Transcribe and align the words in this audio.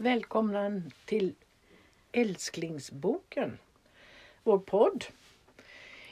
Välkomna 0.00 0.82
till 1.04 1.34
Älsklingsboken, 2.12 3.58
vår 4.42 4.58
podd. 4.58 5.04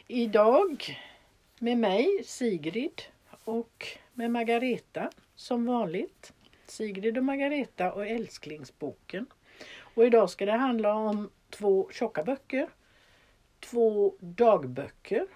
Idag 0.07 0.99
med 1.59 1.79
mig 1.79 2.25
Sigrid 2.25 3.03
och 3.45 3.87
med 4.15 4.31
Margareta 4.31 5.11
som 5.35 5.67
vanligt. 5.67 6.33
Sigrid 6.67 7.19
och 7.19 7.25
Margareta 7.25 7.93
och 7.93 8.07
Älsklingsboken. 8.07 9.27
Och 9.95 10.07
idag 10.07 10.31
ska 10.31 10.47
det 10.47 10.53
handla 10.53 10.95
om 10.95 11.31
två 11.51 11.89
tjocka 11.93 12.25
böcker. 12.25 12.69
Två 13.61 14.15
dagböcker. 14.21 15.27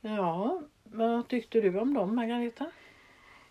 Ja, 0.00 0.62
vad 0.82 1.28
tyckte 1.28 1.60
du 1.60 1.78
om 1.78 1.94
dem 1.94 2.14
Margareta? 2.16 2.70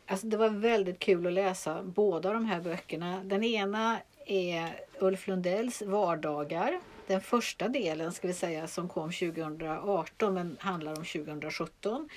Alltså 0.10 0.28
det 0.28 0.38
var 0.38 0.50
väldigt 0.50 1.00
kul 1.00 1.28
att 1.28 1.34
läsa 1.34 1.84
båda 1.84 2.34
de 2.34 2.46
här 2.46 2.62
böckerna. 2.62 3.24
Den 3.24 3.44
ena 3.44 4.00
är 4.26 4.80
Ulf 5.00 5.28
Lundells 5.28 5.82
Vardagar. 5.82 6.80
Den 7.08 7.22
första 7.22 7.68
delen 7.68 8.12
ska 8.12 8.28
vi 8.28 8.34
säga 8.34 8.68
som 8.68 8.90
kom 8.90 9.12
2018 9.12 10.34
men 10.34 10.58
handlar 10.60 10.92
om 10.92 11.06
2017. 11.06 12.10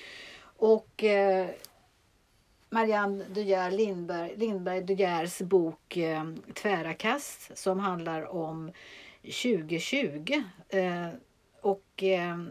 Och 0.56 1.05
eh, 1.05 1.48
Marianne 2.70 3.24
De 3.30 3.42
Geer 3.42 3.70
Lindberg, 3.70 4.36
Lindberg 4.36 4.83
De 4.83 4.95
Geers 4.95 5.38
bok 5.38 5.97
eh, 5.97 6.24
Tvära 6.55 6.95
kast 6.95 7.59
som 7.59 7.80
handlar 7.80 8.34
om 8.34 8.72
2020. 9.22 10.42
Eh, 10.69 11.09
och 11.61 12.02
eh, 12.02 12.45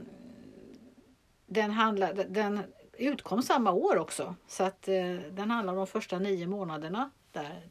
den, 1.46 1.72
handlar, 1.72 2.14
den 2.14 2.60
utkom 3.06 3.42
samma 3.42 3.72
år 3.72 3.98
också. 3.98 4.36
Så 4.48 4.64
att 4.64 4.88
eh, 4.88 5.16
den 5.32 5.52
handlar 5.52 5.74
om 5.74 5.78
de 5.78 5.88
första 5.88 6.20
nio 6.20 6.48
månaderna. 6.48 7.12
Där, 7.32 7.62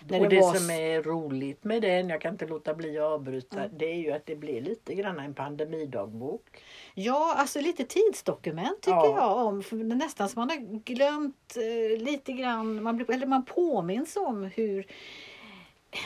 där 0.00 0.20
och 0.20 0.28
det, 0.28 0.36
det 0.36 0.58
som 0.58 0.70
är 0.70 1.02
roligt 1.02 1.64
med 1.64 1.82
den, 1.82 2.08
jag 2.08 2.20
kan 2.20 2.32
inte 2.32 2.46
låta 2.46 2.74
bli 2.74 2.98
att 2.98 3.04
avbryta, 3.04 3.58
mm. 3.58 3.78
det 3.78 3.84
är 3.84 3.94
ju 3.94 4.12
att 4.12 4.26
det 4.26 4.36
blir 4.36 4.60
lite 4.60 4.94
grann 4.94 5.18
en 5.18 5.34
pandemidagbok. 5.34 6.62
Ja, 6.94 7.34
alltså 7.36 7.60
lite 7.60 7.84
tidsdokument 7.84 8.82
tycker 8.82 8.96
ja. 8.96 9.16
jag 9.16 9.46
om. 9.46 9.62
För 9.62 9.76
nästan 9.76 10.28
som 10.28 10.40
man 10.40 10.50
har 10.50 10.78
glömt 10.78 11.56
eh, 11.56 12.02
lite 12.02 12.32
grann, 12.32 12.82
man, 12.82 12.96
blir, 12.96 13.10
eller 13.10 13.26
man 13.26 13.44
påminns 13.44 14.16
om 14.16 14.44
hur 14.44 14.86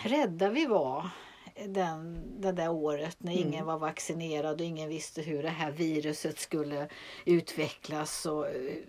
rädda 0.04 0.50
vi 0.50 0.66
var 0.66 1.10
den, 1.66 2.22
det 2.40 2.52
där 2.52 2.70
året 2.70 3.16
när 3.18 3.32
mm. 3.32 3.48
ingen 3.48 3.66
var 3.66 3.78
vaccinerad 3.78 4.60
och 4.60 4.66
ingen 4.66 4.88
visste 4.88 5.22
hur 5.22 5.42
det 5.42 5.48
här 5.48 5.70
viruset 5.70 6.38
skulle 6.38 6.88
utvecklas. 7.24 8.26
Och, 8.26 8.46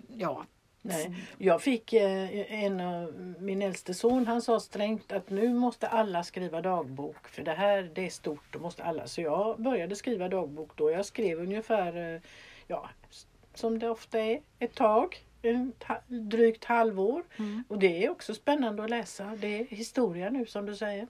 ja. 0.08 0.46
Nej. 0.82 1.16
Jag 1.38 1.62
fick 1.62 1.94
eh, 1.94 2.64
en 2.64 2.80
av 2.80 3.36
min 3.40 3.62
äldste 3.62 3.94
son, 3.94 4.28
han 4.28 4.42
sa 4.42 4.60
strängt 4.60 5.12
att 5.12 5.30
nu 5.30 5.54
måste 5.54 5.88
alla 5.88 6.24
skriva 6.24 6.62
dagbok 6.62 7.28
för 7.28 7.44
det 7.44 7.52
här 7.52 7.92
det 7.96 8.06
är 8.06 8.10
stort, 8.10 8.44
då 8.54 8.60
måste 8.60 8.84
alla. 8.84 9.08
Så 9.08 9.22
jag 9.22 9.62
började 9.62 9.96
skriva 9.96 10.30
dagbok 10.30 10.72
då. 10.76 10.92
Jag 10.92 11.06
skrev 11.06 11.40
ungefär, 11.40 12.16
eh, 12.16 12.22
ja, 12.68 12.90
som 13.54 13.80
det 13.80 13.90
ofta 13.90 14.20
är, 14.20 14.42
ett 14.60 14.76
tag. 14.76 15.18
Drygt 16.08 16.66
halvår. 16.66 17.24
Mm. 17.38 17.64
Och 17.68 17.80
det 17.80 18.06
är 18.06 18.10
också 18.10 18.34
spännande 18.34 18.84
att 18.84 18.90
läsa. 18.90 19.38
Det 19.42 19.60
är 19.60 19.66
historia 19.66 20.30
nu 20.30 20.46
som 20.46 20.66
du 20.66 20.76
säger. 20.76 21.08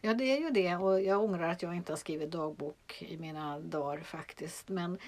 Ja 0.00 0.14
det 0.14 0.24
är 0.24 0.40
ju 0.40 0.50
det 0.50 0.76
och 0.76 1.02
jag 1.02 1.24
ångrar 1.24 1.48
att 1.48 1.62
jag 1.62 1.76
inte 1.76 1.92
har 1.92 1.96
skrivit 1.96 2.30
dagbok 2.30 3.02
i 3.08 3.16
mina 3.16 3.60
dagar 3.60 4.00
faktiskt. 4.00 4.68
Men 4.68 4.98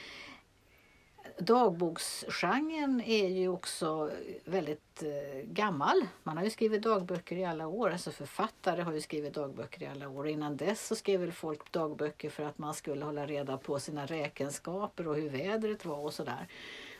dagboksgenren 1.38 3.00
är 3.00 3.28
ju 3.28 3.48
också 3.48 4.10
väldigt 4.44 5.02
eh, 5.02 5.40
gammal. 5.44 6.06
Man 6.22 6.36
har 6.36 6.44
ju 6.44 6.50
skrivit 6.50 6.82
dagböcker 6.82 7.36
i 7.36 7.44
alla 7.44 7.66
år. 7.66 7.90
Alltså 7.90 8.10
författare 8.10 8.82
har 8.82 8.92
ju 8.92 9.00
skrivit 9.00 9.34
dagböcker 9.34 9.82
i 9.82 9.86
alla 9.86 10.08
år. 10.08 10.28
Innan 10.28 10.56
dess 10.56 10.86
så 10.86 10.96
skrev 10.96 11.20
väl 11.20 11.32
folk 11.32 11.72
dagböcker 11.72 12.30
för 12.30 12.42
att 12.42 12.58
man 12.58 12.74
skulle 12.74 13.04
hålla 13.04 13.26
reda 13.26 13.58
på 13.58 13.80
sina 13.80 14.06
räkenskaper 14.06 15.08
och 15.08 15.16
hur 15.16 15.30
vädret 15.30 15.84
var 15.84 15.98
och 15.98 16.14
sådär. 16.14 16.48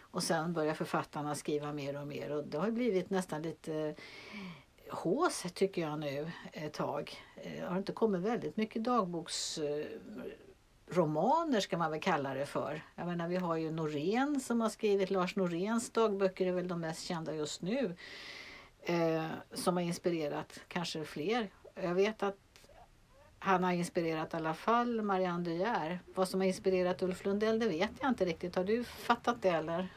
Och 0.01 0.23
sen 0.23 0.53
börjar 0.53 0.75
författarna 0.75 1.35
skriva 1.35 1.73
mer 1.73 2.01
och 2.01 2.07
mer 2.07 2.33
och 2.33 2.45
det 2.45 2.59
har 2.59 2.71
blivit 2.71 3.11
nästan 3.11 3.43
lite 3.43 3.95
hås 4.93 5.45
tycker 5.55 5.83
jag 5.83 5.99
nu 5.99 6.31
ett 6.53 6.73
tag. 6.73 7.17
Det 7.43 7.61
har 7.61 7.79
inte 7.79 7.93
kommit 7.93 8.21
väldigt 8.21 8.57
mycket 8.57 8.85
dagboksromaner 8.85 11.61
ska 11.61 11.79
man 11.79 11.91
väl 11.91 12.01
kalla 12.01 12.35
det 12.35 12.47
för. 12.47 12.83
Jag 12.97 13.07
menar 13.07 13.29
vi 13.29 13.37
har 13.37 13.57
ju 13.57 13.71
Norén 13.71 14.41
som 14.41 14.61
har 14.61 14.69
skrivit, 14.69 15.11
Lars 15.11 15.37
Noréns 15.37 15.91
dagböcker 15.91 16.47
är 16.47 16.53
väl 16.53 16.69
de 16.69 16.81
mest 16.81 17.03
kända 17.03 17.35
just 17.35 17.63
nu. 17.63 17.97
Eh, 18.83 19.27
som 19.53 19.77
har 19.77 19.83
inspirerat 19.83 20.61
kanske 20.69 21.05
fler. 21.05 21.49
Jag 21.75 21.95
vet 21.95 22.23
att 22.23 22.37
han 23.39 23.65
har 23.65 23.73
inspirerat 23.73 24.35
i 24.35 24.37
alla 24.37 24.55
fall 24.55 25.03
Marianne 25.03 25.45
De 25.45 25.55
Geer. 25.55 26.01
Vad 26.15 26.29
som 26.29 26.41
har 26.41 26.47
inspirerat 26.47 27.03
Ulf 27.03 27.25
Lundell 27.25 27.59
det 27.59 27.69
vet 27.69 27.91
jag 28.01 28.09
inte 28.09 28.25
riktigt. 28.25 28.57
Har 28.57 28.65
du 28.65 28.85
fattat 28.85 29.43
det 29.43 29.49
eller? 29.49 29.89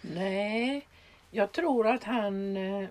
Nej, 0.00 0.88
jag 1.30 1.52
tror 1.52 1.86
att 1.86 2.04
han 2.04 2.56
eh, 2.56 2.88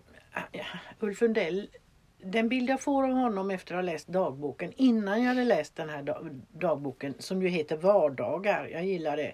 Ulf 0.99 1.21
Lundell, 1.21 1.69
den 2.17 2.49
bild 2.49 2.69
jag 2.69 2.81
får 2.81 3.03
av 3.03 3.11
honom 3.11 3.51
efter 3.51 3.75
att 3.75 3.77
ha 3.77 3.81
läst 3.91 4.07
dagboken, 4.07 4.73
innan 4.75 5.21
jag 5.21 5.27
hade 5.27 5.43
läst 5.43 5.75
den 5.75 5.89
här 5.89 6.15
dagboken 6.51 7.13
som 7.19 7.41
ju 7.41 7.49
heter 7.49 7.77
Vardagar. 7.77 8.67
Jag 8.67 8.85
gillar 8.85 9.17
det. 9.17 9.33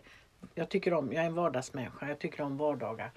Jag 0.55 0.69
tycker 0.69 0.93
om, 0.93 1.13
jag 1.13 1.23
är 1.23 1.27
en 1.27 1.35
vardagsmänniska, 1.35 2.07
jag 2.07 2.19
tycker 2.19 2.43
om 2.43 2.57
vardagar. 2.57 3.11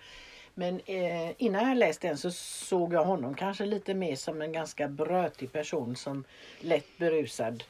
Men 0.55 0.81
eh, 0.87 1.43
innan 1.43 1.69
jag 1.69 1.77
läste 1.77 2.09
den 2.09 2.19
så 2.19 2.31
såg 2.31 2.95
jag 2.95 3.05
honom 3.05 3.35
kanske 3.35 3.67
lite 3.67 3.95
mer 3.95 4.17
som 4.17 4.43
en 4.43 4.53
ganska 4.53 4.89
brötig 4.89 5.53
person 5.53 5.97
som 5.97 6.25
lätt 6.61 6.99
berusad 6.99 7.65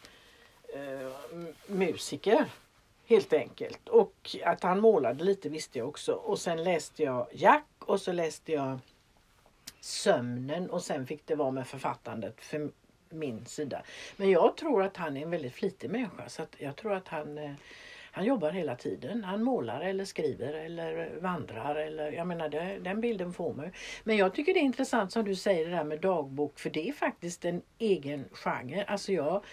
eh, 0.74 1.10
musiker. 1.66 2.44
Helt 3.06 3.32
enkelt. 3.32 3.88
Och 3.88 4.36
att 4.44 4.62
han 4.62 4.80
målade 4.80 5.24
lite 5.24 5.48
visste 5.48 5.78
jag 5.78 5.88
också. 5.88 6.12
Och 6.12 6.38
sen 6.38 6.64
läste 6.64 7.02
jag 7.02 7.26
Jack 7.32 7.66
och 7.78 8.00
så 8.00 8.12
läste 8.12 8.52
jag 8.52 8.78
sömnen 9.80 10.70
och 10.70 10.82
sen 10.82 11.06
fick 11.06 11.26
det 11.26 11.34
vara 11.34 11.50
med 11.50 11.66
författandet 11.66 12.40
för 12.40 12.70
min 13.10 13.46
sida. 13.46 13.82
Men 14.16 14.30
jag 14.30 14.56
tror 14.56 14.82
att 14.82 14.96
han 14.96 15.16
är 15.16 15.22
en 15.22 15.30
väldigt 15.30 15.54
flitig 15.54 15.90
människa 15.90 16.28
så 16.28 16.42
att 16.42 16.56
jag 16.58 16.76
tror 16.76 16.94
att 16.94 17.08
han 17.08 17.38
eh, 17.38 17.52
han 18.12 18.24
jobbar 18.24 18.50
hela 18.50 18.76
tiden. 18.76 19.24
Han 19.24 19.42
målar 19.42 19.80
eller 19.80 20.04
skriver 20.04 20.54
eller 20.54 21.10
vandrar. 21.20 21.74
Eller, 21.74 22.12
jag 22.12 22.26
menar 22.26 22.48
det, 22.48 22.78
den 22.78 23.00
bilden 23.00 23.32
får 23.32 23.54
man 23.54 23.70
Men 24.04 24.16
jag 24.16 24.34
tycker 24.34 24.54
det 24.54 24.60
är 24.60 24.64
intressant 24.64 25.12
som 25.12 25.24
du 25.24 25.34
säger 25.34 25.68
det 25.68 25.76
där 25.76 25.84
med 25.84 26.00
dagbok 26.00 26.58
för 26.58 26.70
det 26.70 26.88
är 26.88 26.92
faktiskt 26.92 27.44
en 27.44 27.62
egen 27.78 28.24
genre. 28.32 28.84
Alltså 28.84 29.12
jag 29.12 29.44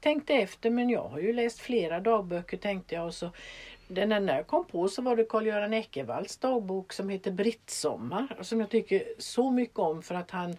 tänkte 0.00 0.34
efter 0.34 0.70
men 0.70 0.90
jag 0.90 1.08
har 1.08 1.18
ju 1.18 1.32
läst 1.32 1.60
flera 1.60 2.00
dagböcker 2.00 2.56
tänkte 2.56 2.94
jag 2.94 3.06
och 3.06 3.14
så 3.14 3.30
den 3.88 4.12
enda 4.12 4.36
jag 4.36 4.46
kom 4.46 4.64
på 4.64 4.88
så 4.88 5.02
var 5.02 5.16
det 5.16 5.24
Karl-Göran 5.24 5.72
Eckervalls 5.72 6.36
dagbok 6.36 6.92
som 6.92 7.08
heter 7.08 7.30
Brittsommar 7.30 8.36
som 8.40 8.60
jag 8.60 8.70
tycker 8.70 9.04
så 9.18 9.50
mycket 9.50 9.78
om 9.78 10.02
för 10.02 10.14
att 10.14 10.30
han 10.30 10.56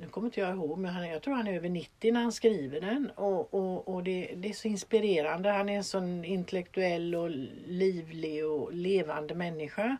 nu 0.00 0.08
kommer 0.08 0.26
inte 0.26 0.40
jag 0.40 0.50
ihåg, 0.50 0.78
men 0.78 0.94
han, 0.94 1.08
jag 1.08 1.22
tror 1.22 1.34
han 1.34 1.46
är 1.46 1.52
över 1.52 1.68
90 1.68 2.12
när 2.12 2.22
han 2.22 2.32
skriver 2.32 2.80
den. 2.80 3.10
Och, 3.14 3.54
och, 3.54 3.88
och 3.88 4.02
det, 4.02 4.30
det, 4.36 4.48
är 4.48 4.52
så 4.52 4.68
inspirerande. 4.68 5.50
Han 5.50 5.68
är 5.68 5.76
en 5.76 5.84
sån 5.84 6.24
intellektuell 6.24 7.14
och 7.14 7.30
livlig 7.66 8.46
och 8.46 8.74
levande 8.74 9.34
människa. 9.34 9.96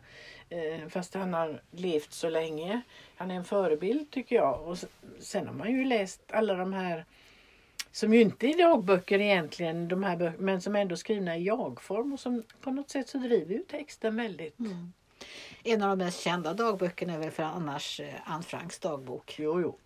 Eh, 0.49 0.87
fast 0.89 1.13
han 1.13 1.33
har 1.33 1.61
levt 1.71 2.13
så 2.13 2.29
länge. 2.29 2.81
Han 3.15 3.31
är 3.31 3.35
en 3.35 3.43
förebild 3.43 4.11
tycker 4.11 4.35
jag. 4.35 4.67
Och 4.67 4.77
sen 5.19 5.47
har 5.47 5.53
man 5.53 5.71
ju 5.71 5.85
läst 5.85 6.21
alla 6.31 6.53
de 6.53 6.73
här 6.73 7.05
som 7.97 8.13
ju 8.13 8.21
inte 8.21 8.47
är 8.47 8.57
dagböcker 8.57 9.21
egentligen, 9.21 9.87
de 9.87 10.03
här 10.03 10.17
böcker, 10.17 10.37
men 10.37 10.61
som 10.61 10.75
ändå 10.75 10.93
är 10.93 10.97
skrivna 10.97 11.37
i 11.37 11.43
jag-form 11.43 12.13
och 12.13 12.19
som 12.19 12.43
på 12.61 12.71
något 12.71 12.89
sätt 12.89 13.09
så 13.09 13.17
driver 13.17 13.53
ju 13.53 13.59
texten 13.59 14.15
väldigt. 14.15 14.59
Mm. 14.59 14.93
En 15.63 15.81
av 15.81 15.97
de 15.97 16.05
mest 16.05 16.21
kända 16.21 16.53
dagböckerna 16.53 17.13
är 17.13 17.17
väl 17.17 17.31
för 17.31 17.43
annars 17.43 17.99
eh, 17.99 18.13
Anne 18.25 18.43
Franks 18.43 18.79
dagbok. 18.79 19.35
Jo, 19.39 19.61
jo. 19.61 19.77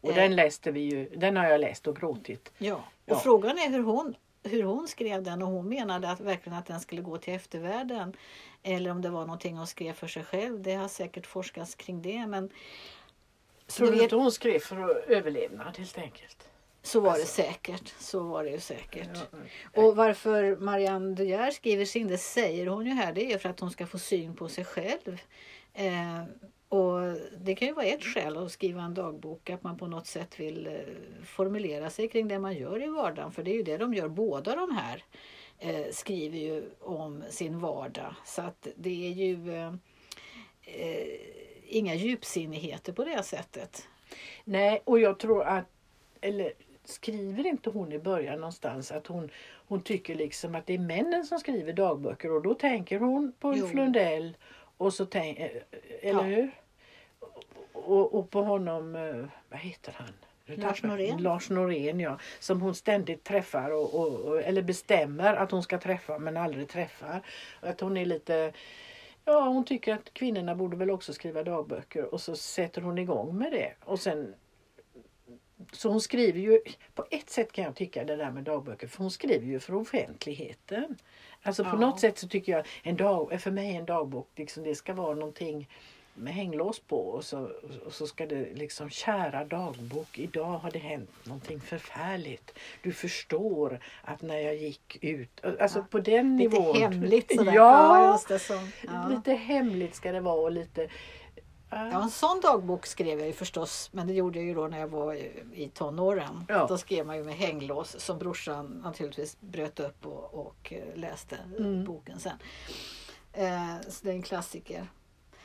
Och 0.00 0.10
eh. 0.10 0.14
den 0.14 0.36
läste 0.36 0.70
vi 0.70 0.80
ju, 0.80 1.08
den 1.08 1.36
har 1.36 1.44
jag 1.44 1.60
läst 1.60 1.86
och 1.86 1.96
gråtit. 1.96 2.52
Ja, 2.58 2.74
och 2.74 2.82
ja. 3.04 3.18
frågan 3.18 3.58
är 3.58 3.70
hur 3.70 3.82
hon, 3.82 4.14
hur 4.42 4.62
hon 4.62 4.88
skrev 4.88 5.22
den 5.22 5.42
och 5.42 5.48
hon 5.48 5.68
menade 5.68 6.10
att 6.10 6.20
verkligen 6.20 6.58
att 6.58 6.66
den 6.66 6.80
skulle 6.80 7.02
gå 7.02 7.18
till 7.18 7.34
eftervärlden. 7.34 8.16
Eller 8.62 8.90
om 8.90 9.02
det 9.02 9.10
var 9.10 9.20
någonting 9.20 9.56
hon 9.56 9.66
skrev 9.66 9.92
för 9.92 10.06
sig 10.06 10.24
själv. 10.24 10.62
Det 10.62 10.74
har 10.74 10.88
säkert 10.88 11.26
forskats 11.26 11.74
kring 11.74 12.02
det. 12.02 12.26
Men, 12.26 12.50
Tror 13.66 13.92
du 13.92 14.02
inte 14.02 14.16
hon 14.16 14.32
skrev 14.32 14.58
för 14.58 15.10
överlevnad 15.10 15.78
helt 15.78 15.98
enkelt? 15.98 16.48
Så 16.86 17.00
var 17.00 17.10
alltså. 17.10 17.42
det 17.42 17.48
säkert. 17.48 17.94
Så 17.98 18.22
var 18.22 18.44
det 18.44 18.50
ju 18.50 18.60
säkert. 18.60 19.08
Ja, 19.72 19.82
och 19.82 19.96
varför 19.96 20.56
Marianne 20.56 21.14
De 21.14 21.24
Geer 21.24 21.50
skriver 21.50 21.84
sin, 21.84 22.08
det 22.08 22.18
säger 22.18 22.66
hon 22.66 22.86
ju 22.86 22.92
här, 22.92 23.12
det 23.12 23.32
är 23.32 23.38
för 23.38 23.48
att 23.48 23.60
hon 23.60 23.70
ska 23.70 23.86
få 23.86 23.98
syn 23.98 24.36
på 24.36 24.48
sig 24.48 24.64
själv. 24.64 25.20
Eh, 25.74 26.22
och 26.68 27.00
Det 27.38 27.54
kan 27.54 27.68
ju 27.68 27.74
vara 27.74 27.86
ett 27.86 28.04
skäl 28.04 28.36
att 28.36 28.52
skriva 28.52 28.82
en 28.82 28.94
dagbok, 28.94 29.50
att 29.50 29.62
man 29.62 29.78
på 29.78 29.86
något 29.86 30.06
sätt 30.06 30.40
vill 30.40 30.66
eh, 30.66 30.72
formulera 31.24 31.90
sig 31.90 32.08
kring 32.08 32.28
det 32.28 32.38
man 32.38 32.54
gör 32.54 32.82
i 32.82 32.86
vardagen. 32.86 33.32
För 33.32 33.42
det 33.42 33.50
är 33.50 33.56
ju 33.56 33.62
det 33.62 33.76
de 33.76 33.94
gör, 33.94 34.08
båda 34.08 34.56
de 34.56 34.76
här 34.76 35.04
eh, 35.58 35.86
skriver 35.92 36.38
ju 36.38 36.64
om 36.80 37.24
sin 37.30 37.60
vardag. 37.60 38.14
Så 38.24 38.42
att 38.42 38.68
det 38.76 39.06
är 39.08 39.12
ju 39.12 39.54
eh, 39.54 39.74
eh 40.62 41.20
inga 41.68 41.94
djupsinnigheter 41.94 42.92
på 42.92 43.04
det 43.04 43.22
sättet. 43.22 43.88
Nej, 44.44 44.82
och 44.84 44.98
jag 44.98 45.18
tror 45.18 45.42
att, 45.42 45.64
eller 46.20 46.52
skriver 46.88 47.46
inte 47.46 47.70
hon 47.70 47.92
i 47.92 47.98
början 47.98 48.40
någonstans 48.40 48.92
att 48.92 49.06
hon, 49.06 49.30
hon 49.68 49.80
tycker 49.82 50.14
liksom 50.14 50.54
att 50.54 50.66
det 50.66 50.74
är 50.74 50.78
männen 50.78 51.24
som 51.24 51.38
skriver 51.38 51.72
dagböcker 51.72 52.32
och 52.32 52.42
då 52.42 52.54
tänker 52.54 53.00
hon 53.00 53.32
på. 53.40 53.48
Ulf 53.52 53.74
Lundell 53.74 54.36
och 54.76 54.92
så 54.94 55.06
tänk, 55.06 55.38
eh, 55.38 55.50
eller 56.02 56.20
Ja. 56.20 56.22
hur? 56.22 56.50
Och, 57.72 58.14
och 58.14 58.30
på 58.30 58.42
honom, 58.42 58.96
eh, 58.96 59.24
vad 59.48 59.60
heter 59.60 59.94
han? 59.96 60.12
Lars 60.58 60.82
Norén. 60.82 61.22
Lars 61.22 61.50
Norén 61.50 62.00
ja. 62.00 62.18
Som 62.40 62.60
hon 62.60 62.74
ständigt 62.74 63.24
träffar 63.24 63.70
och, 63.70 63.94
och, 63.94 64.20
och, 64.20 64.40
eller 64.42 64.62
bestämmer 64.62 65.34
att 65.34 65.50
hon 65.50 65.62
ska 65.62 65.78
träffa 65.78 66.18
men 66.18 66.36
aldrig 66.36 66.68
träffar. 66.68 67.20
Att 67.60 67.80
hon 67.80 67.96
är 67.96 68.04
lite 68.04 68.52
Ja, 69.24 69.40
hon 69.40 69.64
tycker 69.64 69.94
att 69.94 70.14
kvinnorna 70.14 70.54
borde 70.54 70.76
väl 70.76 70.90
också 70.90 71.12
skriva 71.12 71.42
dagböcker 71.42 72.14
och 72.14 72.20
så 72.20 72.36
sätter 72.36 72.82
hon 72.82 72.98
igång 72.98 73.38
med 73.38 73.52
det. 73.52 73.74
Och 73.84 74.00
sen 74.00 74.34
så 75.72 75.88
hon 75.88 76.00
skriver 76.00 76.40
ju, 76.40 76.60
på 76.94 77.04
ett 77.10 77.30
sätt 77.30 77.52
kan 77.52 77.64
jag 77.64 77.74
tycka 77.74 78.04
det 78.04 78.16
där 78.16 78.30
med 78.30 78.44
dagböcker, 78.44 78.86
för 78.86 78.98
hon 78.98 79.10
skriver 79.10 79.46
ju 79.46 79.60
för 79.60 79.74
offentligheten. 79.74 80.96
Alltså 81.42 81.64
på 81.64 81.70
Ja. 81.70 81.76
något 81.80 82.00
sätt 82.00 82.18
så 82.18 82.28
tycker 82.28 82.52
jag, 82.52 82.66
en 82.82 82.96
dag, 82.96 83.40
för 83.42 83.50
mig 83.50 83.76
en 83.76 83.84
dagbok, 83.84 84.28
liksom, 84.36 84.62
det 84.64 84.74
ska 84.74 84.94
vara 84.94 85.14
någonting 85.14 85.68
med 86.14 86.34
hänglås 86.34 86.80
på 86.80 86.96
och 87.08 87.24
så, 87.24 87.50
och 87.86 87.92
så 87.92 88.06
ska 88.06 88.26
det 88.26 88.54
liksom, 88.54 88.90
kära 88.90 89.44
dagbok, 89.44 90.18
idag 90.18 90.44
har 90.58 90.70
det 90.70 90.78
hänt 90.78 91.10
någonting 91.24 91.60
förfärligt. 91.60 92.58
Du 92.82 92.92
förstår 92.92 93.80
att 94.02 94.22
när 94.22 94.38
jag 94.38 94.56
gick 94.56 94.98
ut, 95.04 95.44
alltså 95.60 95.78
Ja. 95.78 95.84
på 95.90 95.98
den 95.98 96.36
Lite 96.36 96.56
nivån. 96.58 96.76
hemligt 96.76 97.36
sådär. 97.36 97.52
Ja, 97.54 98.12
just 98.12 98.28
det. 98.28 98.38
Så. 98.38 98.54
Ja. 98.86 99.08
lite 99.08 99.32
hemligt 99.32 99.94
ska 99.94 100.12
det 100.12 100.20
vara 100.20 100.40
och 100.40 100.52
lite... 100.52 100.88
Ja, 101.70 102.02
en 102.02 102.10
sån 102.10 102.40
dagbok 102.40 102.86
skrev 102.86 103.18
jag 103.18 103.26
ju 103.26 103.32
förstås, 103.32 103.88
men 103.92 104.06
det 104.06 104.12
gjorde 104.12 104.38
jag 104.38 104.46
ju 104.48 104.54
då 104.54 104.66
när 104.68 104.78
jag 104.80 104.88
var 104.88 105.14
i 105.54 105.70
tonåren. 105.74 106.44
Ja. 106.48 106.66
Då 106.66 106.78
skrev 106.78 107.06
man 107.06 107.16
ju 107.16 107.24
med 107.24 107.34
hänglås 107.34 108.00
som 108.00 108.18
brorsan 108.18 108.66
naturligtvis 108.66 109.36
bröt 109.40 109.80
upp 109.80 110.06
och, 110.06 110.34
och 110.34 110.72
eh, 110.72 110.96
läste 110.96 111.38
Mm. 111.58 111.84
boken 111.84 112.18
sen. 112.20 112.36
Eh, 113.32 113.80
så 113.88 114.04
det 114.04 114.10
är 114.10 114.14
en 114.14 114.22
klassiker. 114.22 114.86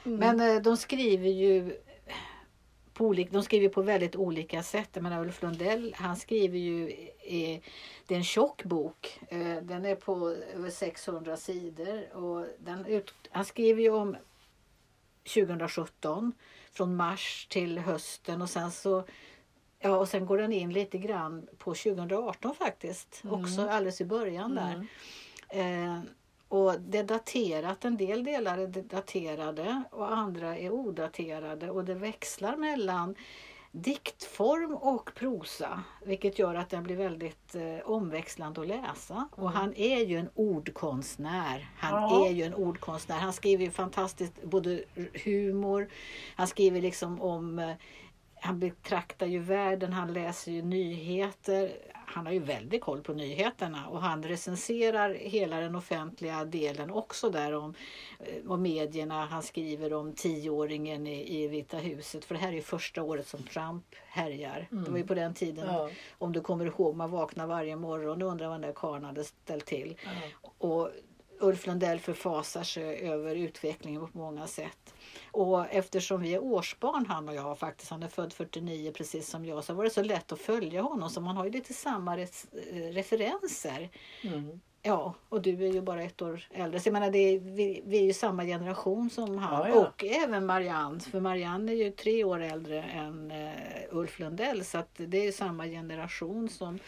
Mm. 0.05 0.19
Men 0.37 0.55
eh, 0.55 0.61
de 0.61 0.77
skriver 0.77 1.29
ju 1.29 1.77
på, 2.93 3.05
olika, 3.05 3.31
de 3.31 3.43
skriver 3.43 3.69
på 3.69 3.81
väldigt 3.81 4.15
olika 4.15 4.63
sätt. 4.63 4.89
Jag 4.93 5.03
menar 5.03 5.21
Ulf 5.21 5.41
Lundell, 5.41 5.95
han 5.97 6.15
skriver 6.15 6.57
ju, 6.57 6.89
i, 6.91 7.61
det 8.07 8.13
är 8.13 8.17
en 8.17 8.23
tjock 8.23 8.63
bok. 8.63 9.19
Eh, 9.27 9.55
den 9.61 9.85
är 9.85 9.95
på 9.95 10.29
över 10.55 10.69
600 10.69 11.37
sidor. 11.37 12.15
Och 12.15 12.45
den 12.59 12.85
ut, 12.85 13.13
han 13.31 13.45
skriver 13.45 13.81
ju 13.81 13.89
om 13.89 14.15
2017 15.23 16.33
från 16.71 16.95
mars 16.95 17.47
till 17.49 17.79
hösten 17.79 18.41
och 18.41 18.49
sen 18.49 18.71
så 18.71 19.03
Ja, 19.83 19.97
och 19.97 20.07
sen 20.07 20.25
går 20.25 20.37
den 20.37 20.53
in 20.53 20.73
lite 20.73 20.97
grann 20.97 21.47
på 21.57 21.73
2018 21.73 22.55
faktiskt. 22.55 23.21
Mm. 23.23 23.41
Också 23.41 23.61
alldeles 23.61 24.01
i 24.01 24.05
början 24.05 24.55
där. 24.55 24.87
Mm. 25.49 25.97
Eh, 25.97 26.01
och 26.47 26.81
det 26.81 26.97
är 26.97 27.03
daterat, 27.03 27.85
en 27.85 27.97
del 27.97 28.23
delar 28.23 28.57
är 28.57 28.67
daterade 28.67 29.83
och 29.91 30.11
andra 30.11 30.57
är 30.57 30.71
odaterade 30.71 31.69
och 31.69 31.85
det 31.85 31.93
växlar 31.93 32.57
mellan 32.57 33.15
diktform 33.71 34.75
och 34.75 35.13
prosa 35.15 35.83
vilket 36.05 36.39
gör 36.39 36.55
att 36.55 36.69
den 36.69 36.83
blir 36.83 36.95
väldigt 36.95 37.55
eh, 37.55 37.89
omväxlande 37.91 38.61
att 38.61 38.67
läsa. 38.67 39.27
Och 39.31 39.39
Mm. 39.49 39.53
han 39.53 39.73
är 39.75 40.05
ju 40.05 40.17
en 40.17 40.29
ordkonstnär. 40.35 41.69
Han 41.77 42.01
Ja. 42.01 42.27
är 42.27 42.31
ju 42.31 42.43
en 42.43 42.53
ordkonstnär. 42.53 43.15
Han 43.19 43.33
skriver 43.33 43.65
ju 43.65 43.71
fantastiskt 43.71 44.43
både 44.43 44.83
humor, 45.23 45.89
han 46.35 46.47
skriver 46.47 46.81
liksom 46.81 47.21
om 47.21 47.59
eh, 47.59 47.71
han 48.43 48.59
betraktar 48.59 49.25
ju 49.25 49.39
världen, 49.39 49.93
han 49.93 50.13
läser 50.13 50.51
ju 50.51 50.61
nyheter. 50.61 51.71
Han 52.13 52.25
har 52.25 52.33
ju 52.33 52.39
väldigt 52.39 52.81
koll 52.81 53.01
på 53.01 53.13
nyheterna 53.13 53.87
och 53.87 54.01
han 54.01 54.23
recenserar 54.23 55.13
hela 55.13 55.59
den 55.59 55.75
offentliga 55.75 56.45
delen 56.45 56.91
också 56.91 57.29
där 57.29 57.53
om, 57.55 57.73
eh, 58.19 58.51
om 58.51 58.61
medierna. 58.61 59.25
Han 59.25 59.43
skriver 59.43 59.93
om 59.93 60.13
tioåringen 60.13 61.07
i, 61.07 61.43
i 61.43 61.47
Vita 61.47 61.77
huset 61.77 62.25
för 62.25 62.35
det 62.35 62.41
här 62.41 62.53
är 62.53 62.61
första 62.61 63.03
året 63.03 63.27
som 63.27 63.43
Trump 63.43 63.85
härjar. 64.07 64.67
Det 64.69 64.91
var 64.91 64.97
ju 64.97 65.07
på 65.07 65.13
den 65.13 65.33
tiden, 65.33 65.65
Ja. 65.67 65.89
om 66.17 66.33
du 66.33 66.41
kommer 66.41 66.65
ihåg, 66.65 66.95
man 66.95 67.11
vaknar 67.11 67.47
varje 67.47 67.75
morgon 67.75 68.21
och 68.21 68.27
undrar 68.31 68.47
vad 68.47 68.53
den 68.53 68.61
där 68.61 68.73
karln 68.73 69.03
hade 69.05 69.23
ställt 69.23 69.65
till. 69.65 69.95
Ja. 70.03 70.11
Och 70.57 70.89
Ulf 71.41 71.67
Lundell 71.67 71.99
förfasar 71.99 72.63
sig 72.63 73.09
över 73.09 73.35
utvecklingen 73.35 74.07
på 74.07 74.17
många 74.17 74.47
sätt. 74.47 74.93
Och 75.31 75.65
eftersom 75.69 76.21
vi 76.21 76.33
är 76.33 76.43
årsbarn 76.43 77.05
han 77.05 77.29
och 77.29 77.35
jag 77.35 77.59
faktiskt, 77.59 77.91
han 77.91 78.03
är 78.03 78.07
född 78.07 78.33
49 78.33 78.91
precis 78.91 79.29
som 79.29 79.45
jag, 79.45 79.63
så 79.63 79.73
var 79.73 79.83
det 79.83 79.89
så 79.89 80.03
lätt 80.03 80.31
att 80.31 80.41
följa 80.41 80.81
honom 80.81 81.09
så 81.09 81.21
man 81.21 81.37
har 81.37 81.45
ju 81.45 81.51
lite 81.51 81.73
samma 81.73 82.17
eh, 82.19 82.27
referenser. 82.91 83.89
Mm. 84.23 84.59
Ja, 84.83 85.13
och 85.29 85.41
du 85.41 85.65
är 85.65 85.73
ju 85.73 85.81
bara 85.81 86.03
ett 86.03 86.21
år 86.21 86.47
äldre. 86.51 86.79
Så 86.79 86.87
jag 86.87 86.93
menar, 86.93 87.11
det 87.11 87.19
är, 87.19 87.39
vi, 87.39 87.81
vi 87.85 87.97
är 87.97 88.03
ju 88.03 88.13
samma 88.13 88.45
generation 88.45 89.09
som 89.09 89.37
han. 89.37 89.69
Ja, 89.69 89.69
ja. 89.69 89.87
Och 89.87 90.03
även 90.03 90.45
Marianne, 90.45 90.99
för 90.99 91.19
Marianne 91.19 91.71
är 91.71 91.75
ju 91.75 91.91
tre 91.91 92.23
år 92.23 92.41
äldre 92.41 92.83
än 92.83 93.31
uh, 93.31 93.51
Ulf 93.91 94.19
Lundell. 94.19 94.65
Så 94.65 94.77
att 94.77 94.89
det 94.95 95.17
är 95.17 95.25
ju 95.25 95.31
samma 95.31 95.65
generation 95.65 96.49
som... 96.49 96.79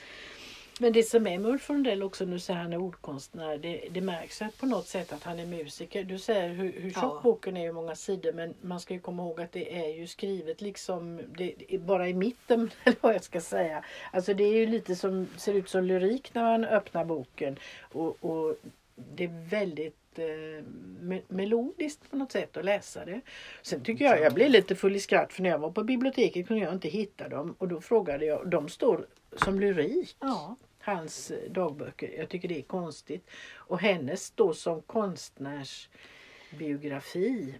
Men 0.79 0.93
det 0.93 1.03
som 1.03 1.27
är 1.27 1.39
med 1.39 1.51
Ulf 1.51 1.69
Lundell 1.69 2.03
också, 2.03 2.25
nu 2.25 2.39
säger 2.39 2.59
han 2.59 2.73
är 2.73 2.77
ordkonstnär, 2.77 3.57
det, 3.57 3.83
det 3.91 4.01
märks 4.01 4.41
att 4.41 4.57
på 4.57 4.65
något 4.65 4.87
sätt 4.87 5.13
att 5.13 5.23
han 5.23 5.39
är 5.39 5.45
musiker. 5.45 6.03
Du 6.03 6.19
säger 6.19 6.49
hur, 6.49 6.71
hur 6.71 6.91
tjock 6.91 7.03
Ja. 7.03 7.19
boken 7.23 7.57
är, 7.57 7.65
hur 7.65 7.71
många 7.73 7.95
sidor, 7.95 8.33
men 8.33 8.53
man 8.61 8.79
ska 8.79 8.93
ju 8.93 8.99
komma 8.99 9.23
ihåg 9.23 9.41
att 9.41 9.51
det 9.51 9.79
är 9.79 9.87
ju 9.95 10.07
skrivet 10.07 10.61
liksom 10.61 11.21
det, 11.37 11.79
bara 11.79 12.07
i 12.09 12.13
mitten, 12.13 12.71
eller 12.83 12.97
vad 13.01 13.13
jag 13.15 13.23
ska 13.23 13.41
säga. 13.41 13.83
Alltså 14.11 14.33
det 14.33 14.43
är 14.43 14.53
ju 14.53 14.65
lite 14.65 14.95
som, 14.95 15.27
ser 15.37 15.53
ut 15.53 15.69
som 15.69 15.83
lyrik 15.83 16.33
när 16.33 16.43
man 16.43 16.65
öppnar 16.65 17.05
boken. 17.05 17.57
Och, 17.81 18.17
och 18.25 18.55
det 18.95 19.23
är 19.23 19.49
väldigt 19.49 19.95
eh, 20.15 20.23
me- 21.01 21.21
melodiskt 21.27 22.09
på 22.11 22.15
något 22.17 22.31
sätt 22.31 22.57
att 22.57 22.65
läsa 22.65 23.05
det. 23.05 23.21
Sen 23.61 23.81
tycker 23.83 24.05
jag, 24.05 24.21
jag 24.21 24.33
blev 24.33 24.49
lite 24.49 24.75
full 24.75 24.95
i 24.95 24.99
skratt 24.99 25.33
för 25.33 25.41
när 25.43 25.49
jag 25.49 25.59
var 25.59 25.71
på 25.71 25.83
biblioteket 25.83 26.47
kunde 26.47 26.63
jag 26.63 26.73
inte 26.73 26.87
hitta 26.89 27.29
dem 27.29 27.55
och 27.57 27.67
då 27.67 27.81
frågade 27.81 28.25
jag, 28.25 28.47
de 28.49 28.69
står 28.69 29.05
som 29.37 29.59
lyrik 29.59 30.15
Ja, 30.19 30.55
hans 30.79 31.31
eh, 31.31 31.51
dagböcker. 31.51 32.13
Jag 32.17 32.29
tycker 32.29 32.47
det 32.47 32.57
är 32.57 32.61
konstigt. 32.61 33.29
Och 33.55 33.79
hennes 33.79 34.25
står 34.25 34.53
som 34.53 34.81
konstnärsbiografi. 34.81 37.55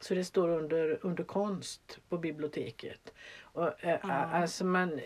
Så 0.00 0.14
det 0.14 0.24
står 0.24 0.48
under, 0.48 0.98
under 1.02 1.24
konst 1.24 1.98
på 2.08 2.18
biblioteket. 2.18 3.12
Och, 3.42 3.84
eh, 3.84 3.98
Ja. 4.02 4.12
alltså 4.12 4.64
man, 4.64 5.00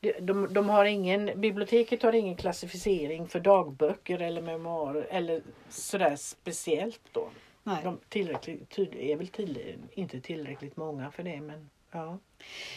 ja. 0.00 0.12
de, 0.20 0.52
de, 0.54 0.68
har 0.68 0.84
ingen, 0.84 1.40
biblioteket 1.40 2.02
har 2.02 2.12
ingen 2.12 2.36
klassificering 2.36 3.28
för 3.28 3.40
dagböcker 3.40 4.18
eller 4.22 4.42
memoarer 4.42 5.06
eller 5.10 5.42
sådär 5.68 6.16
speciellt 6.16 7.00
då. 7.12 7.28
nej. 7.62 7.84
De 7.84 7.98
tillräckligt, 8.08 8.68
tydlig, 8.70 9.10
är 9.10 9.16
väl 9.16 9.28
tydligen 9.28 9.88
inte 9.92 10.20
tillräckligt 10.20 10.76
många 10.76 11.10
för 11.10 11.22
det 11.22 11.40
men 11.40 11.70
ja. 11.90 12.18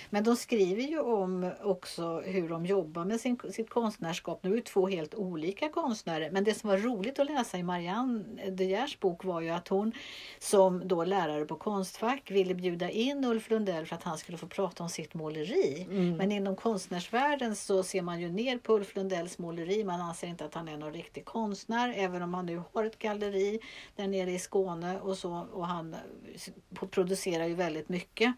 Men 0.10 0.24
de 0.24 0.36
skriver 0.36 0.82
ju 0.82 1.00
om 1.00 1.52
också 1.62 2.22
hur 2.26 2.50
de 2.50 2.66
jobbar 2.66 3.06
med 3.06 3.22
sin, 3.22 3.40
sitt 3.52 3.70
konstnärskap. 3.70 4.44
Nu 4.44 4.52
är 4.52 4.56
det 4.56 4.62
två 4.62 4.88
helt 4.88 5.16
olika 5.16 5.70
konstnärer. 5.70 6.32
Men 6.32 6.44
det 6.44 6.54
som 6.54 6.70
var 6.70 6.78
roligt 6.78 7.20
att 7.20 7.28
läsa 7.28 7.58
i 7.58 7.64
Marianne 7.64 8.24
De 8.52 8.66
Geers 8.66 9.00
bok 9.00 9.24
var 9.24 9.42
ju 9.42 9.50
att 9.50 9.68
hon 9.68 9.92
som 10.40 10.88
då 10.88 11.04
lärare 11.04 11.46
på 11.46 11.56
Konstfack 11.56 12.32
ville 12.32 12.56
bjuda 12.56 12.90
in 12.90 13.26
Ulf 13.26 13.50
Lundell 13.50 13.86
för 13.86 13.96
att 13.96 14.04
han 14.04 14.18
skulle 14.18 14.38
få 14.38 14.48
prata 14.48 14.84
om 14.84 14.90
sitt 14.90 15.14
måleri. 15.14 15.88
Mm. 15.90 16.18
Men 16.18 16.32
inom 16.32 16.56
konstnärsvärlden 16.56 17.56
så 17.56 17.84
ser 17.84 18.02
man 18.02 18.22
ju 18.22 18.30
ner 18.30 18.58
på 18.58 18.74
Ulf 18.74 18.96
Lundells 18.96 19.38
måleri. 19.38 19.84
Man 19.84 20.02
anser 20.02 20.28
inte 20.28 20.46
att 20.46 20.54
han 20.54 20.68
är 20.68 20.78
någon 20.78 20.94
riktig 20.94 21.26
konstnär. 21.26 21.94
Även 21.98 22.22
om 22.22 22.34
han 22.34 22.46
nu 22.46 22.62
har 22.74 22.84
ett 22.84 23.00
galleri 23.00 23.60
där 23.96 24.08
nere 24.08 24.32
i 24.32 24.40
Skåne 24.40 25.00
och 25.00 25.18
så. 25.18 25.48
Och 25.54 25.68
han 25.68 25.96
producerar 26.92 27.46
ju 27.46 27.56
väldigt 27.56 27.90
mycket. 27.90 28.36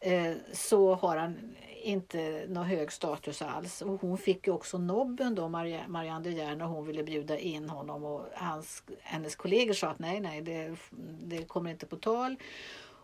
Eh, 0.00 0.32
så 0.60 0.94
har 0.94 1.16
han 1.16 1.56
inte 1.82 2.46
någon 2.48 2.66
hög 2.66 2.92
status 2.92 3.42
alls. 3.42 3.82
Och 3.82 4.00
hon 4.00 4.18
fick 4.18 4.46
ju 4.46 4.52
också 4.52 4.78
nobben 4.78 5.34
då, 5.34 5.48
Marianne 5.48 6.20
de 6.20 6.30
Geer, 6.30 6.56
när 6.56 6.64
hon 6.64 6.86
ville 6.86 7.02
bjuda 7.02 7.38
in 7.38 7.70
honom. 7.70 8.04
Och 8.04 8.26
hans, 8.34 8.82
hennes 9.00 9.36
kollegor 9.36 9.72
sa 9.72 9.88
att 9.88 9.98
nej, 9.98 10.20
nej, 10.20 10.42
det, 10.42 10.76
det 11.22 11.44
kommer 11.44 11.70
inte 11.70 11.86
på 11.86 11.96
tal. 11.96 12.36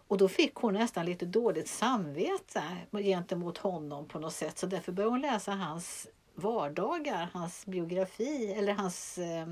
Och 0.09 0.19
då 0.19 0.29
fick 0.29 0.55
hon 0.55 0.75
nästan 0.75 1.07
lite 1.07 1.27
dåligt 1.27 1.69
samvete 1.69 2.63
gentemot 2.93 3.59
honom 3.59 4.09
på 4.09 4.19
något 4.19 4.33
sätt. 4.35 4.59
Så 4.59 4.67
därför 4.67 4.93
började 4.93 5.13
hon 5.13 5.21
läsa 5.21 5.53
hans 5.53 6.09
vardagar, 6.35 7.29
hans 7.33 7.67
biografi 7.67 8.55
eller 8.57 8.73
hans 8.73 9.19
eh, 9.19 9.49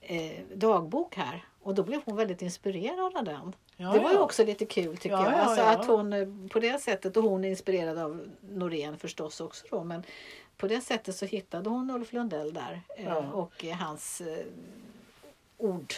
eh, 0.00 0.44
dagbok 0.54 1.16
här. 1.16 1.44
Och 1.62 1.74
då 1.74 1.82
blev 1.82 2.00
hon 2.04 2.16
väldigt 2.16 2.42
inspirerad 2.42 3.16
av 3.16 3.24
den. 3.24 3.52
Ja, 3.76 3.92
det 3.92 3.98
var 4.00 4.10
ju 4.10 4.18
också 4.18 4.44
lite 4.44 4.64
kul 4.66 4.96
tycker 4.96 5.16
Ja, 5.16 5.24
jag. 5.24 5.32
ja, 5.32 5.36
Alltså 5.36 5.60
ja. 5.60 5.70
att 5.70 5.86
hon 5.86 6.12
eh, 6.12 6.28
på 6.52 6.60
det 6.60 6.80
sättet, 6.80 7.16
och 7.16 7.22
hon 7.22 7.44
är 7.44 7.48
inspirerad 7.48 7.98
av 7.98 8.28
Norén 8.40 8.98
förstås 8.98 9.40
också 9.40 9.66
då, 9.70 9.84
men 9.84 10.02
på 10.56 10.68
det 10.68 10.80
sättet 10.80 11.16
så 11.16 11.26
hittade 11.26 11.68
hon 11.70 11.90
Ulf 11.90 12.12
Lundell 12.12 12.52
där 12.54 12.80
eh, 12.96 13.30
och 13.30 13.64
eh, 13.64 13.76
hans 13.76 14.22
ord. 15.58 15.94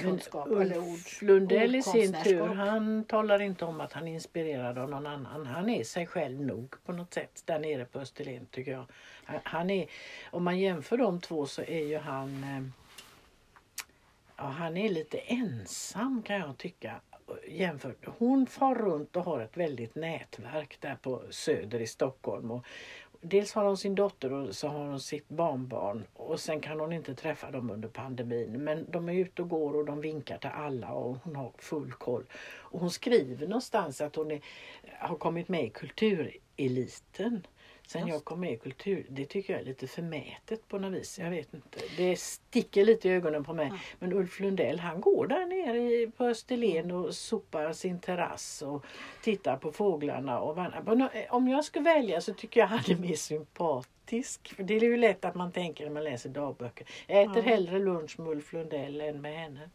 kunskap 0.00 0.48
Men 0.48 0.62
eller 0.62 0.78
ord. 0.78 0.98
Lundell 1.22 1.74
i 1.76 1.82
sin 1.82 2.16
tur, 2.24 2.40
han 2.46 3.04
talar 3.04 3.42
inte 3.42 3.64
om 3.64 3.80
att 3.80 3.92
han 3.92 4.08
är 4.08 4.12
inspirerad 4.14 4.78
av 4.78 4.90
någon 4.90 5.06
annan. 5.06 5.46
Han 5.46 5.68
är 5.68 5.84
sig 5.84 6.06
själv 6.06 6.40
nog 6.40 6.74
på 6.84 6.92
något 6.92 7.14
sätt 7.14 7.42
där 7.44 7.58
nere 7.58 7.84
på 7.84 7.98
Österlen 7.98 8.46
tycker 8.50 8.72
jag. 8.72 8.84
Han- 9.42 9.70
är, 9.70 9.86
om 10.30 10.44
man 10.44 10.58
jämför 10.58 10.96
de 10.96 11.20
två 11.20 11.46
så 11.46 11.62
är 11.62 11.84
ju 11.84 11.98
han 11.98 12.44
Ja, 14.40 14.44
han 14.44 14.76
är 14.76 14.88
lite 14.88 15.18
ensam 15.18 16.22
kan 16.22 16.36
jag 16.36 16.58
tycka. 16.58 17.00
Jämfört. 17.48 18.06
Hon 18.18 18.46
far 18.46 18.74
runt 18.74 19.16
och 19.16 19.24
har 19.24 19.40
ett 19.40 19.56
väldigt 19.56 19.94
nätverk 19.94 20.76
där 20.80 20.96
på 21.02 21.22
Söder 21.30 21.80
i 21.80 21.86
Stockholm. 21.86 22.50
Och 22.50 22.64
dels 23.20 23.52
har 23.52 23.64
hon 23.64 23.76
sin 23.76 23.94
dotter 23.94 24.32
och 24.32 24.56
så 24.56 24.68
har 24.68 24.84
hon 24.84 25.00
sitt 25.00 25.28
barnbarn. 25.28 26.04
Och 26.14 26.40
sen 26.40 26.60
kan 26.60 26.80
hon 26.80 26.92
inte 26.92 27.14
träffa 27.14 27.50
dem 27.50 27.70
under 27.70 27.88
pandemin. 27.88 28.64
Men 28.64 28.90
de 28.90 29.08
är 29.08 29.12
ute 29.12 29.42
och 29.42 29.48
går 29.48 29.76
och 29.76 29.84
de 29.84 30.00
vinkar 30.00 30.38
till 30.38 30.50
alla 30.50 30.90
och 30.90 31.16
hon 31.22 31.36
har 31.36 31.52
full 31.58 31.92
koll. 31.92 32.24
Och 32.42 32.80
hon 32.80 32.90
skriver 32.90 33.46
någonstans 33.46 34.00
att 34.00 34.16
hon 34.16 34.30
är, 34.30 34.40
har 34.98 35.16
kommit 35.16 35.48
med 35.48 35.64
i 35.64 35.70
kultureliten. 35.70 37.46
Sen 37.90 38.00
Just. 38.06 38.12
jag 38.14 38.24
kom 38.24 38.40
med 38.40 38.52
i 38.52 38.56
kultur, 38.56 39.06
det 39.08 39.24
tycker 39.24 39.52
jag 39.52 39.62
är 39.62 39.66
lite 39.66 39.86
förmätet 39.86 40.68
på 40.68 40.78
något 40.78 40.92
vis. 40.92 41.18
Jag 41.18 41.30
vet 41.30 41.54
inte. 41.54 41.78
Det 41.96 42.16
sticker 42.16 42.84
lite 42.84 43.08
i 43.08 43.12
ögonen 43.12 43.44
på 43.44 43.54
mig. 43.54 43.68
Ja. 43.72 43.78
Men 43.98 44.12
Ulf 44.12 44.40
Lundell 44.40 44.78
han 44.80 45.00
går 45.00 45.26
där 45.26 45.46
nere 45.46 45.78
i- 45.78 46.10
på 46.16 46.24
Österlen 46.24 46.90
och 46.90 47.14
sopar 47.14 47.72
sin 47.72 48.00
terrass 48.00 48.62
och 48.62 48.84
tittar 49.22 49.56
på 49.56 49.72
fåglarna. 49.72 50.40
Och 50.40 50.58
Om 51.30 51.48
jag 51.48 51.64
ska 51.64 51.80
välja 51.80 52.20
så 52.20 52.34
tycker 52.34 52.60
jag 52.60 52.66
han 52.66 52.78
är 52.88 52.96
mer 52.96 53.14
sympatisk. 53.16 53.90
För 54.56 54.62
det 54.62 54.76
är 54.76 54.80
ju 54.80 54.96
lätt 54.96 55.24
att 55.24 55.34
man 55.34 55.52
tänker 55.52 55.84
när 55.84 55.92
man 55.92 56.04
läser 56.04 56.28
dagböcker. 56.28 56.86
Jag 57.06 57.22
äter 57.22 57.36
Ja. 57.36 57.42
hellre 57.42 57.78
lunch 57.78 58.18
med 58.18 58.28
Ulf 58.28 58.52
Lundell 58.52 59.00
än 59.00 59.20
med 59.20 59.38
henne. 59.38 59.70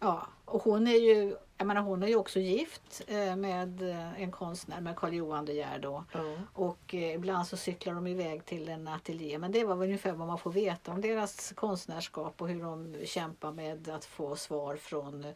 Ja, 0.00 0.26
och 0.44 0.62
hon 0.62 0.86
är 0.86 0.96
ju, 0.96 1.36
jag 1.58 1.66
menar, 1.66 1.80
hon 1.82 2.02
är 2.02 2.06
ju 2.08 2.16
också 2.16 2.40
gift 2.40 3.02
eh, 3.08 3.36
med 3.36 3.82
eh, 3.90 4.22
en 4.22 4.32
konstnär, 4.32 4.80
med 4.80 4.96
Carl 4.96 5.14
Johan 5.14 5.44
De 5.44 5.52
Geer 5.52 5.78
då. 5.78 6.04
Ja. 6.12 6.20
Och 6.54 6.94
eh, 6.94 7.14
ibland 7.14 7.46
så 7.46 7.56
cyklar 7.56 7.94
de 7.94 8.06
iväg 8.06 8.44
till 8.44 8.68
en 8.68 8.88
ateljé. 8.88 9.38
Men 9.38 9.52
det 9.52 9.64
var 9.64 9.82
ungefär 9.82 10.12
vad 10.12 10.26
man 10.28 10.38
får 10.38 10.52
veta 10.52 10.92
om 10.92 11.00
deras 11.00 11.52
konstnärskap 11.56 12.42
och 12.42 12.48
hur 12.48 12.62
de 12.62 12.96
kämpar 13.04 13.52
med 13.52 13.88
att 13.88 14.04
få 14.04 14.36
svar 14.36 14.76
från 14.76 15.24
eh, 15.24 15.34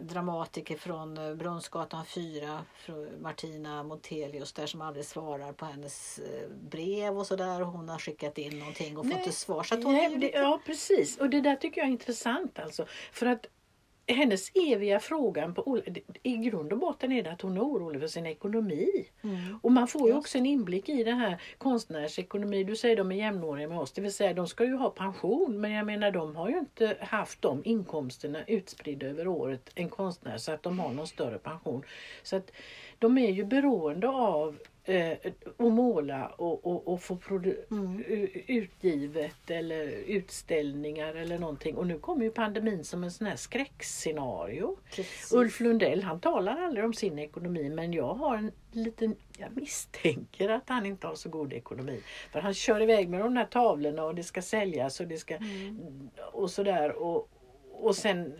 dramatiker 0.00 0.76
från 0.76 1.38
Brunnsgatan 1.38 2.04
4, 2.04 2.60
från 2.74 3.08
Martina 3.22 3.82
Montelius 3.82 4.52
där 4.52 4.66
som 4.66 4.80
aldrig 4.80 5.06
svarar 5.06 5.52
på 5.52 5.64
hennes 5.64 6.20
brev 6.60 7.18
och 7.26 7.38
sådär. 7.38 7.62
Och 7.62 7.68
Hon 7.68 7.88
har 7.88 7.98
skickat 7.98 8.38
in 8.38 8.58
någonting 8.58 8.96
och 8.98 9.04
fått 9.04 9.14
Nej, 9.14 9.28
ett 9.28 9.34
svar. 9.34 9.62
Så 9.62 9.74
hon 9.74 9.92
Nej, 9.92 10.08
det, 10.08 10.18
lite... 10.18 10.38
ja 10.38 10.60
precis 10.66 11.18
och 11.18 11.30
det 11.30 11.40
där 11.40 11.56
tycker 11.56 11.80
jag 11.80 11.88
är 11.88 11.92
intressant 11.92 12.58
alltså. 12.58 12.86
För 13.12 13.26
att 13.26 13.46
hennes 14.08 14.50
eviga 14.54 15.00
frågan 15.00 15.54
på, 15.54 15.80
i 16.22 16.36
grund 16.36 16.72
och 16.72 16.78
botten 16.78 17.12
är 17.12 17.22
det 17.22 17.32
att 17.32 17.40
hon 17.40 17.56
är 17.56 17.60
orolig 17.60 18.00
för 18.00 18.08
sin 18.08 18.26
ekonomi. 18.26 19.08
Mm. 19.22 19.58
Och 19.62 19.72
man 19.72 19.88
får 19.88 20.08
ju 20.08 20.14
också 20.14 20.38
en 20.38 20.46
inblick 20.46 20.88
i 20.88 21.04
den 21.04 21.18
här 21.18 21.42
konstnärsekonomi. 21.58 22.64
Du 22.64 22.76
säger 22.76 22.96
de 22.96 23.12
är 23.12 23.16
jämnåriga 23.16 23.68
med 23.68 23.78
oss, 23.78 23.92
det 23.92 24.00
vill 24.00 24.12
säga 24.12 24.34
de 24.34 24.48
ska 24.48 24.64
ju 24.64 24.76
ha 24.76 24.90
pension. 24.90 25.60
Men 25.60 25.72
jag 25.72 25.86
menar 25.86 26.10
de 26.10 26.36
har 26.36 26.48
ju 26.48 26.58
inte 26.58 26.96
haft 27.00 27.42
de 27.42 27.62
inkomsterna 27.64 28.44
utspridda 28.46 29.06
över 29.06 29.28
året, 29.28 29.70
en 29.74 29.88
konstnär, 29.88 30.38
så 30.38 30.52
att 30.52 30.62
de 30.62 30.78
har 30.78 30.92
någon 30.92 31.06
större 31.06 31.38
pension. 31.38 31.82
Så 32.22 32.36
att 32.36 32.50
de 32.98 33.18
är 33.18 33.30
ju 33.30 33.44
beroende 33.44 34.08
av 34.08 34.58
eh, 34.88 35.12
att 35.12 35.58
måla 35.58 36.26
och, 36.26 36.66
och, 36.66 36.88
och 36.88 37.02
få 37.02 37.16
produ- 37.16 37.64
Mm. 37.70 38.04
utgivet 38.46 39.50
eller 39.50 39.86
utställningar 40.06 41.14
eller 41.14 41.38
någonting. 41.38 41.76
Och 41.76 41.86
nu 41.86 41.98
kommer 41.98 42.24
ju 42.24 42.30
pandemin 42.30 42.84
som 42.84 43.04
en 43.04 43.10
sån 43.10 43.26
här 43.26 43.36
skräckscenario. 43.36 44.76
Precis. 44.94 45.32
Ulf 45.32 45.60
Lundell 45.60 46.02
han 46.02 46.20
talar 46.20 46.56
aldrig 46.62 46.84
om 46.84 46.94
sin 46.94 47.18
ekonomi 47.18 47.68
men 47.68 47.92
jag 47.92 48.14
har 48.14 48.36
en 48.36 48.52
liten, 48.72 49.16
jag 49.38 49.56
misstänker 49.56 50.48
att 50.48 50.68
han 50.68 50.86
inte 50.86 51.06
har 51.06 51.14
så 51.14 51.28
god 51.28 51.52
ekonomi. 51.52 52.00
För 52.32 52.40
han 52.40 52.54
kör 52.54 52.82
iväg 52.82 53.08
med 53.08 53.20
de 53.20 53.36
här 53.36 53.44
tavlorna 53.46 54.04
och 54.04 54.14
det 54.14 54.22
ska 54.22 54.42
säljas 54.42 55.00
och 55.00 55.06
det 55.06 55.16
ska 55.18 55.36
Mm. 55.36 56.10
och 56.32 56.50
sådär 56.50 56.92
och, 57.02 57.28
och 57.72 57.96
sen 57.96 58.34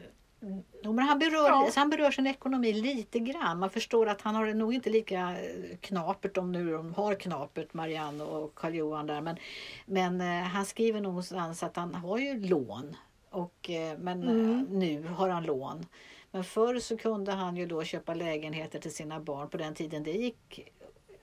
men 0.82 0.98
han, 0.98 1.18
berör, 1.18 1.48
Ja. 1.48 1.70
han 1.76 1.90
berör 1.90 2.10
sin 2.10 2.26
ekonomi 2.26 2.72
lite 2.72 3.18
grann. 3.18 3.58
Man 3.58 3.70
förstår 3.70 4.06
att 4.06 4.20
han 4.20 4.34
har 4.34 4.46
det 4.46 4.54
nog 4.54 4.74
inte 4.74 4.90
lika 4.90 5.20
eh, 5.20 5.76
knapert, 5.80 6.36
om 6.36 6.52
nu 6.52 6.72
de 6.72 6.94
har 6.94 7.14
knapert, 7.14 7.74
Marianne 7.74 8.24
och 8.24 8.54
Karl-Johan 8.54 9.06
där. 9.06 9.20
Men, 9.20 9.36
men 9.86 10.20
eh, 10.20 10.48
han 10.48 10.66
skriver 10.66 11.00
någonstans 11.00 11.62
att 11.62 11.76
han 11.76 11.94
har 11.94 12.18
ju 12.18 12.40
lån. 12.40 12.96
Och, 13.30 13.70
eh, 13.70 13.98
men 13.98 14.22
Mm. 14.22 14.66
nu 14.70 15.02
har 15.08 15.28
han 15.28 15.44
lån. 15.44 15.86
Men 16.30 16.44
förr 16.44 16.78
så 16.78 16.96
kunde 16.96 17.32
han 17.32 17.56
ju 17.56 17.66
då 17.66 17.84
köpa 17.84 18.14
lägenheter 18.14 18.78
till 18.78 18.94
sina 18.94 19.20
barn. 19.20 19.48
På 19.48 19.56
den 19.56 19.74
tiden 19.74 20.02
det 20.02 20.12
gick 20.12 20.72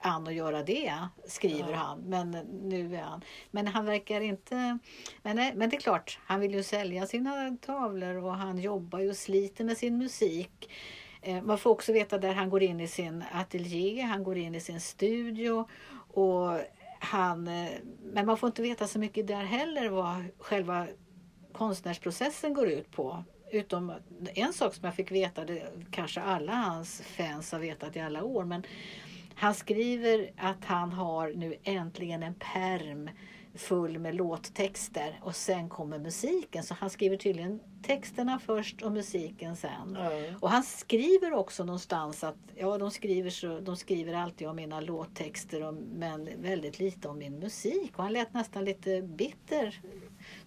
an 0.06 0.26
att 0.26 0.34
göra 0.34 0.62
det, 0.62 0.94
skriver 1.26 1.70
Ja. 1.72 1.76
han. 1.76 2.00
Men 2.00 2.30
nu 2.62 2.96
är 2.96 3.00
han... 3.02 3.24
Men 3.50 3.66
han 3.66 3.84
verkar 3.84 4.20
inte... 4.20 4.78
Men, 5.22 5.36
nej, 5.36 5.52
men 5.56 5.70
det 5.70 5.76
är 5.76 5.80
klart, 5.80 6.18
han 6.24 6.40
vill 6.40 6.54
ju 6.54 6.62
sälja 6.62 7.06
sina 7.06 7.56
tavlor 7.60 8.16
och 8.24 8.34
han 8.36 8.58
jobbar 8.58 8.98
ju 8.98 9.10
och 9.10 9.16
sliter 9.16 9.64
med 9.64 9.76
sin 9.78 9.98
musik. 9.98 10.70
Eh, 11.22 11.42
Man 11.42 11.58
får 11.58 11.70
också 11.70 11.92
veta 11.92 12.18
där 12.18 12.32
han 12.34 12.50
går 12.50 12.62
in 12.62 12.80
i 12.80 12.88
sin 12.88 13.24
ateljé, 13.32 14.00
han 14.00 14.24
går 14.24 14.36
in 14.38 14.54
i 14.54 14.60
sin 14.60 14.80
studio. 14.80 15.68
Och 16.12 16.58
han, 17.00 17.48
eh, 17.48 17.70
men 18.02 18.26
man 18.26 18.36
får 18.38 18.46
inte 18.46 18.62
veta 18.62 18.86
så 18.86 18.98
mycket 18.98 19.26
där 19.26 19.44
heller 19.44 19.88
vad 19.88 20.24
själva 20.38 20.86
konstnärsprocessen 21.52 22.54
går 22.54 22.68
ut 22.68 22.90
på. 22.90 23.24
Utom 23.52 23.92
en 24.34 24.52
sak 24.52 24.74
som 24.74 24.84
jag 24.84 24.94
fick 24.94 25.10
veta, 25.10 25.44
det 25.44 25.62
kanske 25.90 26.20
alla 26.20 26.52
hans 26.52 27.00
fans 27.00 27.52
har 27.52 27.58
vetat 27.58 27.96
i 27.96 28.00
alla 28.00 28.24
år. 28.24 28.44
Men 28.44 28.62
han 29.36 29.54
skriver 29.54 30.30
att 30.36 30.64
han 30.64 30.92
har 30.92 31.28
nu 31.30 31.56
äntligen 31.64 32.22
en 32.22 32.34
perm 32.34 33.10
full 33.56 33.98
med 33.98 34.14
låttexter 34.14 35.20
och 35.22 35.36
sen 35.36 35.68
kommer 35.68 35.98
musiken. 35.98 36.62
Så 36.64 36.74
han 36.74 36.90
skriver 36.90 37.16
tydligen 37.16 37.60
texterna 37.82 38.38
först 38.38 38.82
och 38.82 38.92
musiken 38.92 39.56
sen. 39.56 39.96
ja, 39.98 40.10
Och 40.40 40.50
han 40.50 40.62
skriver 40.62 41.32
också 41.32 41.64
någonstans 41.64 42.24
att 42.24 42.36
ja, 42.56 42.78
de 42.78 42.90
skriver, 42.90 43.30
så, 43.30 43.60
de 43.60 43.76
skriver 43.76 44.14
alltid 44.14 44.48
om 44.48 44.56
mina 44.56 44.80
låttexter 44.80 45.62
och, 45.62 45.74
men 45.74 46.28
väldigt 46.42 46.78
lite 46.78 47.08
om 47.08 47.18
min 47.18 47.38
musik. 47.38 47.92
Och 47.96 48.02
han 48.02 48.12
lät 48.12 48.34
nästan 48.34 48.64
lite 48.64 49.02
bitter 49.02 49.80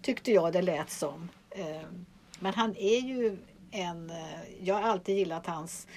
tyckte 0.01 0.31
jag 0.31 0.53
det 0.53 0.61
lät 0.61 0.89
som. 0.89 1.29
Eh, 1.49 1.81
Men 2.39 2.53
han 2.53 2.75
är 2.77 2.99
ju 2.99 3.37
en... 3.71 4.09
eh, 4.09 4.25
Jag 4.61 4.75
har 4.75 4.81
alltid 4.81 5.17
gillat 5.17 5.45
hans 5.47 5.87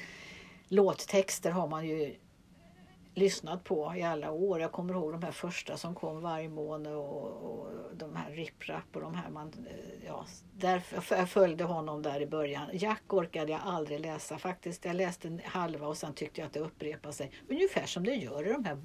låttexter 0.68 1.50
har 1.50 1.68
man 1.68 1.86
ju 1.88 2.14
lyssnat 3.14 3.64
på 3.64 3.94
i 3.96 4.02
alla 4.02 4.30
år. 4.30 4.60
Jag 4.60 4.72
kommer 4.72 4.94
ihåg 4.94 5.12
de 5.12 5.22
här 5.22 5.32
första 5.32 5.76
som 5.76 5.94
kom 5.94 6.20
varje 6.20 6.48
månad 6.48 6.94
och, 6.94 7.26
och 7.26 7.68
de 7.92 8.16
här 8.16 8.30
riprap 8.30 8.84
och 8.92 9.00
de 9.00 9.14
här 9.14 9.30
man, 9.30 9.52
eh, 9.70 10.06
ja, 10.06 10.26
därför 10.52 11.16
jag 11.16 11.28
följde 11.28 11.64
honom 11.64 12.02
där 12.02 12.20
i 12.20 12.26
början. 12.26 12.66
Jack 12.72 13.02
orkade 13.12 13.52
jag 13.52 13.60
aldrig 13.64 14.00
läsa 14.00 14.38
faktiskt. 14.38 14.84
Jag 14.84 14.96
läste 14.96 15.28
en 15.28 15.40
halva 15.44 15.86
och 15.86 15.96
sen 15.96 16.14
tyckte 16.14 16.40
jag 16.40 16.46
att 16.46 16.52
det 16.52 16.60
upprepade 16.60 17.14
sig. 17.14 17.32
Ungefär 17.48 17.86
som 17.86 18.04
det 18.04 18.14
gör 18.14 18.48
i 18.48 18.52
de 18.52 18.64
här 18.64 18.78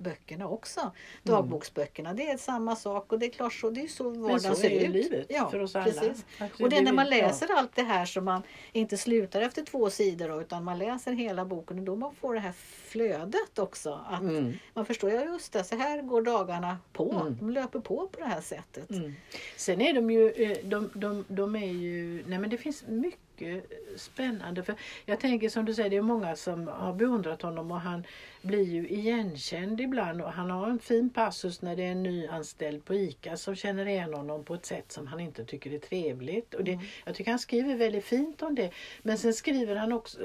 böckerna 0.00 0.48
också. 0.48 0.92
Dagboksböckerna. 1.22 2.14
Det 2.14 2.30
är 2.30 2.36
samma 2.36 2.76
sak 2.76 3.12
och 3.12 3.18
det 3.18 3.26
är 3.26 3.30
klart 3.30 3.52
så. 3.52 3.70
Det 3.70 3.80
är 3.80 3.88
så 3.88 4.10
vardagen 4.10 4.40
så 4.40 4.54
ser 4.54 4.70
ut. 4.70 4.90
livet 4.90 5.26
Ja, 5.28 5.50
för 5.50 5.60
oss 5.60 5.76
alla. 5.76 5.84
precis. 5.84 6.24
Och 6.60 6.70
det 6.70 6.76
är 6.76 6.82
när 6.82 6.92
man 6.92 7.04
ja. 7.04 7.10
läser 7.10 7.48
allt 7.58 7.74
det 7.74 7.82
här 7.82 8.04
som 8.04 8.24
man 8.24 8.42
inte 8.72 8.96
slutar 8.96 9.40
efter 9.40 9.64
två 9.64 9.90
sidor 9.90 10.28
då, 10.28 10.40
utan 10.40 10.64
man 10.64 10.78
läser 10.78 11.12
hela 11.12 11.44
boken 11.44 11.78
och 11.78 11.84
då 11.84 11.96
man 11.96 12.14
får 12.14 12.34
det 12.34 12.40
här 12.40 12.54
flödet 12.92 13.58
också. 13.58 14.04
Att 14.08 14.20
Mm. 14.20 14.52
Man 14.74 14.86
förstår, 14.86 15.10
ja 15.10 15.24
just 15.24 15.52
det, 15.52 15.64
så 15.64 15.76
här 15.76 16.02
går 16.02 16.22
dagarna 16.22 16.78
på. 16.92 17.12
Mm. 17.12 17.36
De 17.38 17.50
löper 17.50 17.80
på 17.80 18.08
på 18.08 18.20
det 18.20 18.26
här 18.26 18.40
sättet. 18.40 18.90
Mm. 18.90 19.14
Sen 19.56 19.80
är 19.80 19.94
de 19.94 20.10
ju, 20.10 20.30
eh, 20.30 20.58
de, 20.64 20.90
de, 20.94 21.24
de 21.28 21.56
är 21.56 21.72
ju, 21.72 22.24
nej 22.26 22.38
men 22.38 22.50
det 22.50 22.56
finns 22.58 22.84
mycket 22.86 23.70
spännande. 23.96 24.62
För 24.62 24.74
jag 25.06 25.20
tänker 25.20 25.48
som 25.48 25.64
du 25.64 25.74
säger, 25.74 25.90
det 25.90 25.96
är 25.96 26.02
många 26.02 26.36
som 26.36 26.68
har 26.68 26.94
beundrat 26.94 27.42
honom 27.42 27.70
och 27.70 27.80
han 27.80 28.04
blir 28.42 28.62
ju 28.62 28.88
igenkänd 28.88 29.80
ibland 29.80 30.22
och 30.22 30.32
han 30.32 30.50
har 30.50 30.70
en 30.70 30.78
fin 30.78 31.10
passus 31.10 31.62
när 31.62 31.76
det 31.76 31.82
är 31.82 31.92
en 31.92 32.02
ny 32.02 32.26
anställd 32.26 32.84
på 32.84 32.94
ICA 32.94 33.36
som 33.36 33.54
känner 33.54 33.86
igen 33.86 34.14
honom 34.14 34.44
på 34.44 34.54
ett 34.54 34.66
sätt 34.66 34.92
som 34.92 35.06
han 35.06 35.20
inte 35.20 35.44
tycker 35.44 35.72
är 35.74 35.78
trevligt. 35.78 36.54
Och 36.54 36.64
det, 36.64 36.78
Jag 37.04 37.14
tycker 37.14 37.30
han 37.30 37.38
skriver 37.38 37.76
väldigt 37.76 38.04
fint 38.04 38.42
om 38.42 38.54
det. 38.54 38.70
Men 39.02 39.18
sen 39.18 39.34
skriver 39.34 39.76
han 39.76 39.92
också, 39.92 40.18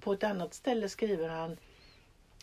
på 0.00 0.12
ett 0.12 0.24
annat 0.24 0.54
ställe 0.54 0.88
skriver 0.88 1.28
han 1.28 1.56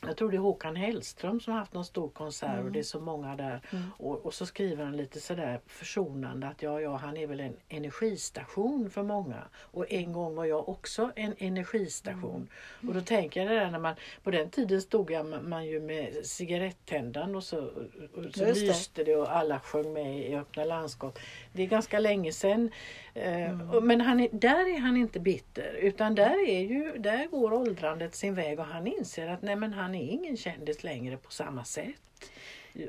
jag 0.07 0.17
tror 0.17 0.31
det 0.31 0.37
är 0.37 0.39
Håkan 0.39 0.75
Hellström 0.75 1.39
som 1.39 1.53
har 1.53 1.59
haft 1.59 1.73
någon 1.73 1.85
stor 1.85 2.09
konsert 2.09 2.49
Mm. 2.53 2.65
och 2.65 2.71
det 2.71 2.79
är 2.79 2.83
så 2.83 2.99
många 2.99 3.35
där. 3.35 3.61
Mm. 3.71 3.83
Och, 3.97 4.25
och 4.25 4.33
så 4.33 4.45
skriver 4.45 4.83
han 4.85 4.97
lite 4.97 5.19
sådär 5.19 5.59
försonande 5.67 6.47
att 6.47 6.61
ja, 6.61 6.81
ja, 6.81 6.95
han 6.95 7.17
är 7.17 7.27
väl 7.27 7.39
en 7.39 7.53
energistation 7.69 8.89
för 8.89 9.03
många. 9.03 9.43
Och 9.57 9.91
en 9.91 10.13
gång 10.13 10.35
var 10.35 10.45
jag 10.45 10.69
också 10.69 11.11
en 11.15 11.35
energistation. 11.37 12.35
Mm. 12.81 12.89
Och 12.89 12.93
då 12.95 13.01
tänker 13.01 13.39
jag 13.41 13.49
det 13.51 13.55
där 13.59 13.71
när 13.71 13.79
man, 13.79 13.95
på 14.23 14.31
den 14.31 14.49
tiden 14.49 14.81
stod 14.81 15.11
jag, 15.11 15.25
man, 15.25 15.49
man 15.49 15.65
ju 15.65 15.79
med 15.79 16.25
cigarettändaren 16.25 17.35
och 17.35 17.43
så, 17.43 17.59
och 18.15 18.23
så 18.33 18.43
Just 18.45 18.59
det. 18.61 18.67
lyste 18.67 19.03
det 19.03 19.15
och 19.15 19.35
alla 19.35 19.59
sjöng 19.59 19.93
med 19.93 20.19
i 20.29 20.35
öppna 20.35 20.63
landskap. 20.65 21.19
Det 21.53 21.63
är 21.63 21.67
ganska 21.67 21.99
länge 21.99 22.31
sedan. 22.31 22.69
Eh, 23.13 23.41
Mm. 23.51 23.69
och- 23.71 23.83
Men 23.83 24.01
han 24.01 24.19
är, 24.19 24.29
där 24.31 24.75
är 24.75 24.79
han 24.79 24.97
inte 24.97 25.19
bitter 25.19 25.73
utan 25.73 26.15
där, 26.15 26.49
är 26.49 26.59
ju, 26.61 26.97
där 26.97 27.27
går 27.27 27.53
åldrandet 27.53 28.15
sin 28.15 28.35
väg 28.35 28.59
och 28.59 28.65
han 28.65 28.87
inser 28.87 29.27
att 29.27 29.41
nej 29.41 29.55
men 29.55 29.73
han 29.73 29.90
är 29.95 30.11
ingen 30.11 30.37
kändis 30.37 30.83
längre 30.83 31.17
på 31.17 31.31
samma 31.31 31.65
sätt. 31.65 32.31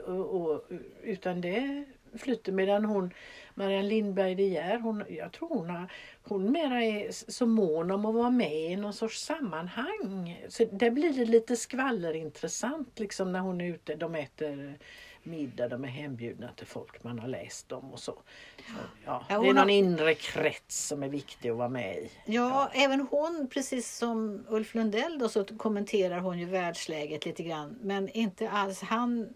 Och, 0.07 0.43
och, 0.43 0.65
utan 1.03 1.41
det 1.41 1.85
flyter 2.19 2.53
medan 2.53 2.85
hon 2.85 3.11
Marianne 3.55 3.89
Lindberg 3.89 4.35
De 4.35 4.43
Geer, 4.43 4.79
hon, 4.79 5.05
jag 5.09 5.33
tror 5.33 5.49
hon, 5.49 5.71
har, 5.71 5.93
hon 6.23 6.53
mera 6.53 6.85
är 6.85 7.31
så 7.33 7.47
mån 7.47 7.91
om 7.91 8.07
att 8.07 8.15
vara 8.15 8.31
med 8.31 8.71
i 8.71 8.77
någon 8.77 8.93
sorts 8.93 9.25
sammanhang. 9.25 10.41
Så 10.49 10.65
där 10.65 10.91
blir 10.91 11.13
det 11.13 11.25
lite 11.25 11.57
skvallerintressant 11.57 12.99
liksom 12.99 13.33
när 13.33 13.41
hon 13.41 13.61
är 13.61 13.67
ute, 13.67 13.95
de 13.95 14.15
äter 14.15 14.79
middag, 15.25 15.69
de 15.69 15.85
är 15.85 15.89
hembjudna 15.89 16.53
till 16.57 16.67
folk 16.67 17.05
man 17.05 17.19
har 17.19 17.29
läst 17.29 17.73
om 17.73 17.93
och 17.93 17.99
så. 18.01 18.13
så 18.13 18.63
ja, 19.05 19.25
Ja, 19.29 19.41
det 19.41 19.49
är 19.49 19.55
någon 19.55 19.57
har- 19.57 19.69
inre 19.71 20.15
krets 20.15 20.87
som 20.87 21.03
är 21.03 21.09
viktig 21.09 21.49
att 21.51 21.57
vara 21.57 21.69
med 21.69 21.97
i. 21.97 22.11
Ja, 22.25 22.71
även 22.75 23.01
hon, 23.11 23.49
precis 23.53 23.97
som 23.97 24.45
Ulf 24.49 24.75
Lundell 24.75 25.19
då, 25.19 25.29
så 25.29 25.45
kommenterar 25.45 26.19
hon 26.19 26.39
ju 26.39 26.45
världsläget 26.45 27.27
lite 27.27 27.43
grann. 27.43 27.79
Men 27.83 28.09
inte 28.09 28.51
alls 28.51 28.81
han 28.83 29.29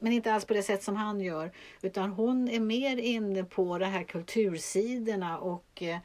men 0.00 0.12
inte 0.12 0.32
alls 0.32 0.44
på 0.44 0.54
det 0.54 0.62
sätt 0.62 0.82
som 0.82 0.96
han 0.96 1.20
gör. 1.20 1.52
Utan 1.82 2.10
hon 2.10 2.48
är 2.48 2.60
mer 2.60 2.96
inne 2.96 3.44
på 3.44 3.78
de 3.78 3.84
här 3.84 4.02
kultursidorna 4.02 5.38
och 5.38 5.82
eh, 5.82 5.98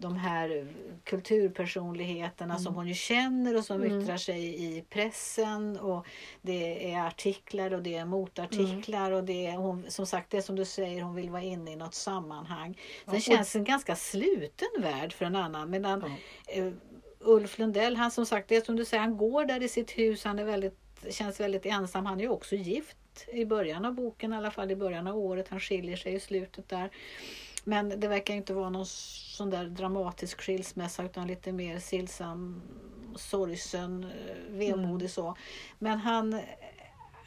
de 0.00 0.16
här 0.16 0.66
kulturpersonligheterna 1.04 2.58
som 2.58 2.74
hon 2.74 2.88
ju 2.88 2.94
känner 2.94 3.56
och 3.56 3.64
som 3.64 3.82
Mm. 3.82 4.00
yttrar 4.02 4.16
sig 4.16 4.64
i 4.64 4.82
pressen. 4.90 5.78
Och 5.78 6.06
det 6.42 6.92
är 6.92 7.06
artiklar 7.06 7.72
och 7.74 7.82
det 7.82 7.94
är 7.94 8.04
motartiklar 8.04 9.10
och 9.12 9.24
det 9.24 9.46
är 9.46 9.56
hon, 9.56 9.84
som 9.88 10.06
sagt 10.06 10.30
det 10.30 10.42
som 10.42 10.56
du 10.56 10.64
säger, 10.64 11.02
hon 11.02 11.14
vill 11.14 11.30
vara 11.30 11.42
inne 11.42 11.72
i 11.72 11.76
något 11.76 11.94
sammanhang. 11.94 12.78
Ja, 13.04 13.10
Sen 13.10 13.16
och- 13.16 13.22
känns 13.22 13.52
det 13.52 13.58
en 13.58 13.64
ganska 13.64 13.96
sluten 13.96 14.68
värld 14.78 15.12
för 15.12 15.24
en 15.24 15.36
annan. 15.36 15.70
Medan 15.70 16.16
Ja. 16.46 16.52
eh, 16.54 16.72
Ulf 17.20 17.58
Lundell, 17.58 17.96
han 17.96 18.10
som 18.10 18.26
sagt, 18.26 18.48
det 18.48 18.66
som 18.66 18.76
du 18.76 18.84
säger, 18.84 19.00
han 19.00 19.16
går 19.16 19.44
där 19.44 19.62
i 19.62 19.68
sitt 19.68 19.90
hus, 19.90 20.24
han 20.24 20.38
är 20.38 20.44
väldigt, 20.44 20.78
känns 21.10 21.40
väldigt 21.40 21.66
ensam. 21.66 22.06
Han 22.06 22.18
är 22.18 22.22
ju 22.22 22.28
också 22.30 22.54
gift 22.56 22.96
i 23.32 23.44
början 23.44 23.84
av 23.84 23.94
boken, 23.94 24.32
i 24.32 24.36
alla 24.36 24.50
fall 24.50 24.70
i 24.70 24.76
början 24.76 25.06
av 25.06 25.18
året. 25.18 25.48
Han 25.48 25.60
skiljer 25.60 25.96
sig 25.96 26.14
i 26.14 26.20
slutet 26.20 26.68
där. 26.68 26.90
Men 27.64 28.00
det 28.00 28.08
verkar 28.08 28.34
inte 28.34 28.54
vara 28.54 28.70
någon 28.70 28.86
sån 28.86 29.50
där 29.50 29.64
dramatisk 29.64 30.40
skilsmässa 30.40 31.04
utan 31.04 31.26
lite 31.26 31.52
mer 31.52 31.78
stillsam, 31.78 32.62
sorgsen, 33.16 34.04
eh, 34.04 34.52
vemodig 34.52 35.10
så. 35.10 35.36
Men 35.78 35.98
han, 35.98 36.40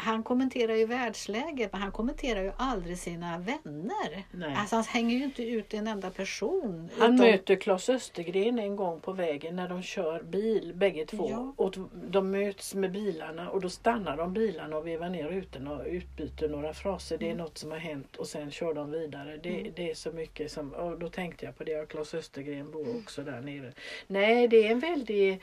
han 0.02 0.24
kommenterar 0.24 0.76
ju 0.76 0.86
världsläget 0.86 1.72
men 1.72 1.82
han 1.82 1.92
kommenterar 1.92 2.42
ju 2.42 2.52
aldrig 2.58 2.98
sina 2.98 3.38
vänner. 3.38 4.24
Nej. 4.32 4.56
Alltså 4.58 4.76
han 4.76 4.84
hänger 4.86 5.18
ju 5.18 5.24
inte 5.24 5.44
ut 5.44 5.74
en 5.74 5.88
enda 5.88 6.10
person. 6.10 6.90
Han 6.98 7.14
utom- 7.14 7.26
möter 7.28 7.56
Claes 7.56 7.90
Östergren 7.90 8.60
en 8.60 8.76
gång 8.76 9.00
på 9.00 9.12
vägen 9.12 9.56
när 9.56 9.70
de 9.70 9.82
kör 9.82 10.24
bil 10.24 10.74
bägge 10.76 11.06
två. 11.06 11.28
Ja. 11.30 11.54
Och 11.58 11.76
de 12.10 12.32
möts 12.32 12.76
med 12.76 12.92
bilarna 12.92 13.50
och 13.50 13.62
då 13.62 13.70
stannar 13.70 14.18
de 14.18 14.34
bilarna 14.34 14.78
och 14.78 14.88
vevar 14.88 15.10
ner 15.10 15.28
rutorna 15.28 15.72
och 15.72 15.86
utbyter 15.88 16.50
några 16.50 16.74
fraser. 16.74 17.18
Det 17.18 17.30
är 17.30 17.36
något 17.36 17.58
som 17.58 17.72
har 17.72 17.78
hänt 17.78 18.16
och 18.16 18.28
sen 18.28 18.52
kör 18.52 18.74
de 18.74 18.92
vidare. 18.92 19.38
Det, 19.38 19.72
det 19.76 19.90
är 19.92 19.96
så 19.96 20.12
mycket 20.12 20.52
som, 20.52 20.74
och 20.74 21.00
då 21.00 21.10
tänkte 21.10 21.46
jag 21.46 21.58
på 21.58 21.64
det 21.64 21.90
Claes 21.90 22.14
Östergren 22.14 22.72
bor 22.72 22.98
också 23.00 23.24
där 23.24 23.42
nere. 23.42 23.72
Nej 24.08 24.48
det 24.48 24.68
är 24.68 24.72
en 24.72 24.80
väldig 24.80 25.32
eh, 25.32 25.38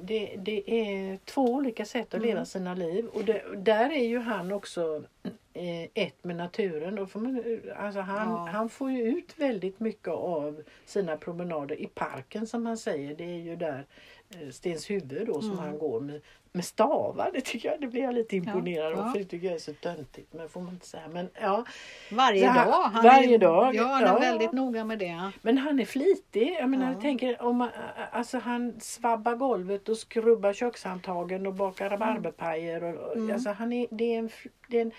det, 0.00 0.36
det 0.38 0.70
är 0.80 1.18
två 1.24 1.42
olika 1.44 1.84
sätt 1.84 2.14
att 2.14 2.22
leva 2.22 2.44
sina 2.44 2.74
liv 2.74 3.06
och 3.06 3.24
det, 3.24 3.42
där 3.56 3.90
är 3.92 4.04
ju 4.06 4.18
han 4.18 4.52
också 4.52 5.02
eh, 5.54 5.82
ett 5.94 6.24
med 6.24 6.36
naturen. 6.36 6.94
Då 6.94 7.06
får 7.06 7.20
man, 7.20 7.60
alltså 7.76 8.00
han, 8.00 8.28
Ja. 8.30 8.48
han 8.52 8.68
får 8.68 8.90
ju 8.90 9.02
ut 9.02 9.34
väldigt 9.38 9.80
mycket 9.80 10.08
av 10.08 10.62
sina 10.86 11.16
promenader 11.16 11.80
i 11.80 11.86
parken 11.86 12.46
som 12.46 12.66
han 12.66 12.76
säger. 12.78 13.14
Det 13.14 13.24
är 13.24 13.38
ju 13.38 13.56
där 13.56 13.86
eh, 14.42 14.50
Stenshuvud 14.50 15.26
då 15.26 15.40
som 15.42 15.50
Mm. 15.52 15.64
han 15.64 15.78
går 15.78 16.00
med, 16.00 16.20
med 16.52 16.64
stavar. 16.64 17.30
Det 17.34 17.40
tycker 17.40 17.68
jag, 17.70 17.80
det 17.80 17.86
blir 17.86 18.02
jag 18.02 18.14
lite 18.14 18.36
imponerad 18.36 18.92
Ja, 18.92 18.96
av 18.98 19.06
ja. 19.06 19.12
för 19.12 19.18
det 19.18 19.24
tycker 19.24 19.46
jag 19.46 19.54
är 19.54 19.58
så 19.60 19.72
töntigt. 19.72 20.32
Men 20.32 20.48
får 20.48 20.60
man 20.60 20.74
inte 20.74 20.86
säga. 20.86 21.08
Men, 21.08 21.28
ja. 21.40 21.64
Varje 22.12 22.46
han- 22.46 22.66
dag. 22.70 22.82
Han 22.82 23.04
varje 23.04 23.34
är, 23.34 23.38
dag, 23.38 23.74
Ja, 23.74 23.84
han 23.84 24.02
är 24.02 24.06
ja. 24.06 24.18
väldigt 24.18 24.52
noga 24.52 24.84
med 24.84 24.98
det. 24.98 25.30
men 25.42 25.58
han 25.58 25.80
är 25.80 25.84
flitig. 25.84 26.56
Jag 26.60 26.70
menar, 26.70 26.86
Ja. 26.86 26.92
jag 26.92 27.00
tänker 27.00 27.42
om 27.42 27.56
man, 27.56 27.68
alltså 28.12 28.38
han 28.38 28.80
svabbar 28.80 29.34
golvet 29.34 29.88
och 29.88 29.96
skrubbar 29.98 30.52
kökshandtagen 30.52 31.46
och 31.46 31.54
bakar 31.54 31.90
rabarberpajer. 31.90 32.82
Och, 32.84 33.16
Mm. 33.16 33.34
alltså 33.34 33.50
han 33.50 33.72
är, 33.72 33.86
det 33.90 34.14
är 34.14 34.18
en, 34.18 34.30
det 34.68 34.76
är 34.78 34.82
en, 34.82 34.92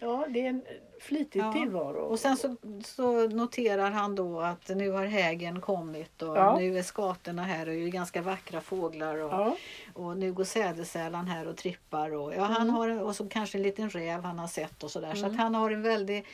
ja, 0.00 0.26
det 0.28 0.40
är 0.40 0.48
en 0.48 0.62
flitig 1.04 1.40
Ja. 1.40 1.52
tillvaro. 1.52 1.98
Och 2.00 2.18
sen 2.20 2.36
så, 2.36 2.56
så 2.84 3.28
noterar 3.28 3.90
han 3.90 4.14
då 4.14 4.40
att 4.40 4.68
nu 4.68 4.90
har 4.90 5.04
hägen 5.04 5.60
kommit 5.60 6.22
och 6.22 6.36
Ja. 6.36 6.56
nu 6.58 6.78
är 6.78 6.82
skatorna 6.82 7.42
här 7.42 7.68
och 7.68 7.74
det 7.74 7.84
är 7.84 7.88
ganska 7.88 8.22
vackra 8.22 8.60
fåglar 8.60 9.16
och, 9.18 9.32
ja. 9.32 9.56
och 9.94 10.16
nu 10.16 10.32
går 10.32 10.44
sädesärlan 10.44 11.26
här 11.28 11.48
och 11.48 11.56
trippar 11.56 12.14
och, 12.14 12.34
ja, 12.34 12.42
han 12.44 12.62
Mm. 12.62 12.74
har, 12.74 13.02
och 13.02 13.16
så 13.16 13.28
kanske 13.28 13.58
en 13.58 13.62
liten 13.62 13.90
räv 13.90 14.24
han 14.24 14.38
har 14.38 14.48
sett 14.48 14.82
och 14.82 14.90
sådär. 14.90 15.14
Så 15.14 15.18
Mm. 15.18 15.30
att 15.30 15.36
han 15.40 15.54
har 15.54 15.70
en 15.70 15.82
väldig 15.82 16.26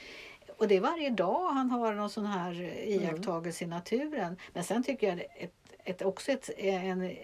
och 0.59 0.68
det 0.68 0.76
är 0.76 0.80
varje 0.80 1.11
dag 1.11 1.48
han 1.52 1.70
har 1.70 1.92
någon 1.94 2.11
sån 2.11 2.26
här 2.26 2.50
Mm. 2.52 2.72
iakttagelse 3.02 3.64
i 3.64 3.66
naturen. 3.66 4.37
Men 4.52 4.64
sen 4.64 4.83
tycker 4.83 5.09
jag 5.09 5.20
ett, 5.37 5.52
ett, 5.85 6.02
också 6.02 6.33
ett, 6.33 6.50
en 6.59 7.16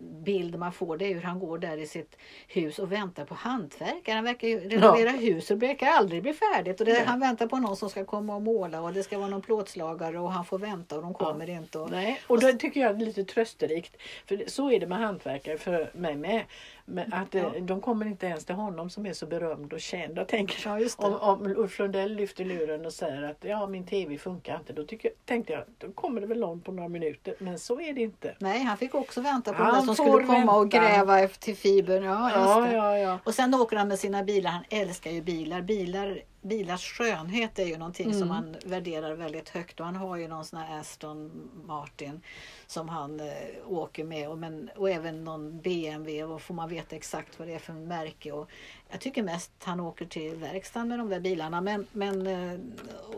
bild 0.00 0.58
man 0.58 0.72
får 0.72 0.96
det 0.96 1.04
är 1.10 1.14
hur 1.14 1.22
han 1.22 1.38
går 1.38 1.58
där 1.58 1.76
i 1.76 1.86
sitt 1.86 2.16
hus 2.48 2.78
och 2.78 2.92
väntar 2.92 3.24
på 3.24 3.34
hantverkare. 3.34 4.14
Han 4.14 4.24
verkar 4.24 4.48
ju 4.48 4.60
renovera 4.68 5.10
hus 5.10 5.50
och 5.50 5.58
det 5.58 5.66
verkar 5.66 5.86
aldrig 5.86 6.22
bli 6.22 6.32
färdigt. 6.32 6.80
Och 6.80 6.86
det, 6.86 6.92
Nej. 6.92 7.04
han 7.06 7.20
väntar 7.20 7.46
på 7.46 7.56
någon 7.56 7.76
som 7.76 7.90
ska 7.90 8.04
komma 8.04 8.34
och 8.36 8.42
måla 8.42 8.80
och 8.82 8.92
det 8.92 9.02
ska 9.02 9.18
vara 9.18 9.28
någon 9.28 9.42
plåtslagare 9.42 10.18
och 10.18 10.32
han 10.32 10.44
får 10.44 10.58
vänta 10.58 10.96
och 10.96 11.02
de 11.02 11.14
kommer 11.14 11.50
inte. 11.50 11.78
Och, 11.78 11.90
Nej, 11.90 12.20
och 12.26 12.40
det 12.40 12.52
tycker 12.52 12.80
jag 12.80 12.90
är 12.90 12.94
lite 12.98 13.24
trösterikt. 13.24 13.96
För 14.26 14.44
så 14.46 14.70
är 14.70 14.80
det 14.80 14.86
med 14.86 14.98
hantverkare 14.98 15.58
för 15.58 15.90
mig 15.94 16.16
med. 16.16 16.42
Men 16.84 17.12
att 17.12 17.34
eh, 17.34 17.42
Ja. 17.42 17.60
de 17.60 17.80
kommer 17.80 18.06
inte 18.06 18.26
ens 18.26 18.44
till 18.44 18.54
honom 18.54 18.90
som 18.90 19.06
är 19.06 19.12
så 19.12 19.26
berömd 19.26 19.72
och 19.72 19.80
känd. 19.80 20.18
Jag 20.18 20.28
tänker 20.28 20.68
Ja, 20.80 20.88
om, 20.96 21.14
om 21.14 21.46
Ulf 21.56 21.78
Lundell 21.78 22.14
lyfter 22.14 22.44
luren 22.44 22.86
och 22.86 22.92
säger 22.92 23.22
att 23.22 23.36
ja, 23.40 23.66
min 23.66 23.86
tv 23.86 24.18
funkar 24.18 24.56
inte. 24.58 24.72
Då 24.72 24.84
tycker, 24.84 25.08
jag- 25.08 25.26
tänkte 25.26 25.52
jag, 25.52 25.62
då 25.78 25.92
kommer 25.92 26.20
det 26.20 26.26
väl 26.26 26.40
någon 26.40 26.60
på 26.60 26.72
några 26.72 26.88
minuter. 26.88 27.34
Men 27.38 27.58
så 27.58 27.80
är 27.80 27.92
det 27.92 28.00
inte. 28.00 28.34
Nej, 28.38 28.62
han 28.62 28.76
fick 28.76 28.94
också 28.94 29.20
vänta 29.20 29.52
på 29.52 29.62
Den 29.74 29.86
som 29.86 29.94
skulle 29.94 30.26
komma 30.26 30.56
och 30.56 30.70
gräva 30.70 31.20
efter 31.20 31.54
fibern. 31.54 32.02
Ja, 32.04 32.30
Ja, 32.34 32.72
ja, 32.72 32.98
ja. 32.98 33.18
Och 33.24 33.34
sen 33.34 33.54
åker 33.54 33.76
han 33.76 33.88
med 33.88 33.98
sina 33.98 34.22
bilar. 34.22 34.50
Han 34.50 34.64
älskar 34.70 35.10
ju 35.10 35.22
bilar. 35.22 35.62
bilar 35.62 36.18
bilars 36.42 36.92
skönhet 36.92 37.58
är 37.58 37.64
ju 37.66 37.76
någonting 37.78 38.12
som 38.12 38.22
Mm. 38.22 38.30
han 38.30 38.56
värderar 38.64 39.14
väldigt 39.14 39.48
högt. 39.48 39.80
Och 39.80 39.86
han 39.86 39.96
har 39.96 40.16
ju 40.16 40.28
någon 40.28 40.44
sån 40.44 40.58
här 40.58 40.80
Aston 40.80 41.50
Martin 41.66 42.20
som 42.66 42.88
han 42.88 43.20
eh, 43.20 43.26
åker 43.66 44.04
med. 44.04 44.28
Och, 44.28 44.38
men, 44.38 44.70
och 44.76 44.90
även 44.90 45.24
någon 45.24 45.60
BMW. 45.60 46.24
Och 46.24 46.42
får 46.42 46.54
man 46.54 46.68
veta 46.68 46.96
exakt 46.96 47.38
vad 47.38 47.48
det 47.48 47.54
är 47.54 47.58
för 47.58 47.72
märke. 47.72 48.32
Och 48.32 48.48
jag 48.90 49.00
tycker 49.00 49.22
mest 49.22 49.50
han 49.58 49.80
åker 49.80 50.06
till 50.06 50.34
verkstaden 50.36 50.88
med 50.88 50.98
de 50.98 51.08
där 51.08 51.20
bilarna. 51.20 51.60
Men, 51.60 51.86
men 51.92 52.26
eh, 52.26 52.58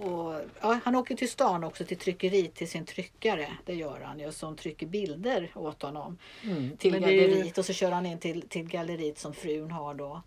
och, 0.08 0.40
ja, 0.60 0.78
han 0.84 0.94
åker 0.96 1.16
till 1.16 1.30
stan 1.30 1.64
också 1.64 1.84
till 1.84 1.98
tryckeri 1.98 2.48
till 2.48 2.68
sin 2.70 2.84
tryckare. 2.84 3.48
Det 3.64 3.74
gör 3.74 4.00
han 4.04 4.18
ju. 4.20 4.32
Som 4.32 4.56
trycker 4.56 4.86
bilder 4.86 5.50
åt 5.54 5.82
honom 5.82 6.18
Mm. 6.42 6.76
till 6.76 6.92
Men 6.92 7.04
är 7.04 7.08
ju- 7.10 7.20
galleriet 7.20 7.58
och 7.58 7.64
så 7.64 7.72
kör 7.72 7.90
han 7.90 8.06
in 8.06 8.18
till, 8.18 8.48
till 8.48 8.68
galleriet 8.68 9.18
som 9.18 9.34
frun 9.34 9.70
har 9.70 9.94
då. 9.94 10.22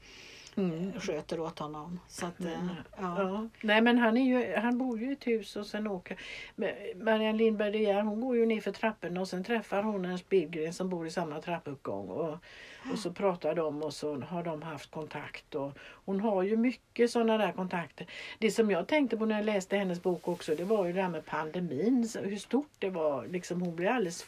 Mm. 0.58 1.00
Sköter 1.00 1.40
åt 1.40 1.60
honom. 1.60 2.00
Så 2.08 2.26
att, 2.26 2.40
eh, 2.40 2.54
Mm. 2.62 2.68
ja. 2.98 3.16
Ja. 3.22 3.48
Nej 3.62 3.82
men 3.82 3.98
han, 3.98 4.18
är 4.18 4.26
ju, 4.26 4.56
han 4.56 4.78
bor 4.78 5.00
ju 5.00 5.10
i 5.10 5.14
ett 5.14 5.28
hus 5.28 5.56
och 5.56 5.66
sen 5.66 5.88
åker 5.88 6.18
Marianne 6.96 7.38
Lindberg 7.38 7.72
De 7.72 7.78
Geer, 7.78 8.02
hon 8.02 8.22
går 8.22 8.36
ju 8.38 8.46
ner 8.46 8.62
för 8.62 8.72
trapporna 8.72 9.22
och 9.22 9.28
sen 9.28 9.44
träffar 9.44 9.84
hon 9.84 10.06
en 10.06 10.20
Billgren 10.30 10.74
som 10.74 10.90
bor 10.90 11.08
i 11.08 11.12
samma 11.12 11.42
trappuppgång 11.42 12.10
och, 12.10 12.38
och 12.92 13.00
så 13.00 13.12
pratar 13.12 13.56
de 13.56 13.84
och 13.84 13.94
så 13.94 14.16
har 14.22 14.44
de 14.44 14.62
haft 14.62 14.92
kontakt 14.92 15.56
och 15.56 15.78
hon 16.06 16.20
har 16.20 16.44
ju 16.44 16.58
mycket 16.58 17.12
sådana 17.12 17.38
där 17.38 17.52
kontakter. 17.52 18.08
Det 18.40 18.52
som 18.52 18.72
jag 18.72 18.88
tänkte 18.88 19.18
på 19.18 19.26
när 19.26 19.36
jag 19.36 19.46
läste 19.46 19.78
hennes 19.78 20.04
bok 20.04 20.28
också 20.28 20.56
det 20.56 20.64
var 20.64 20.86
ju 20.86 20.94
det 20.94 21.02
här 21.02 21.10
med 21.10 21.26
pandemin, 21.26 22.10
hur 22.24 22.38
stort 22.38 22.72
det 22.80 22.90
var. 22.90 23.28
Liksom, 23.28 23.62
hon 23.62 23.76
blev 23.76 23.92
alldeles 23.92 24.26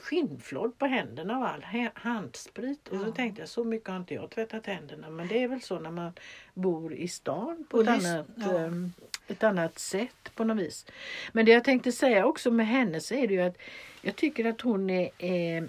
skinnflådd 0.00 0.78
på 0.78 0.86
händerna 0.86 1.36
av 1.36 1.42
all 1.42 1.90
handsprit. 1.94 2.88
Och 2.88 3.00
så 3.00 3.12
tänkte 3.12 3.42
jag 3.42 3.48
så 3.48 3.64
mycket 3.64 3.88
har 3.88 3.96
inte 3.96 4.14
jag 4.14 4.30
tvättat 4.30 4.66
händerna 4.66 5.10
men 5.10 5.28
det 5.28 5.42
är 5.42 5.48
väl 5.48 5.62
så 5.62 5.78
när 5.78 5.90
man 5.90 6.12
bor 6.54 6.94
i 6.94 7.08
stan 7.08 7.66
på 7.68 7.80
ett 7.80 7.88
annat, 7.88 8.26
ja. 8.36 8.58
ehm, 8.58 8.92
ett 9.26 9.42
annat 9.42 9.78
sätt 9.78 10.34
på 10.34 10.44
något 10.44 10.58
vis. 10.58 10.86
Men 11.32 11.46
det 11.46 11.52
jag 11.52 11.64
tänkte 11.64 11.92
säga 11.92 12.26
också 12.26 12.50
med 12.50 12.66
henne 12.66 13.00
så 13.00 13.14
är 13.14 13.28
det 13.28 13.34
ju 13.34 13.40
att 13.40 13.58
jag 14.02 14.16
tycker 14.16 14.44
att 14.44 14.60
hon 14.60 14.90
är, 14.90 15.10
är 15.18 15.68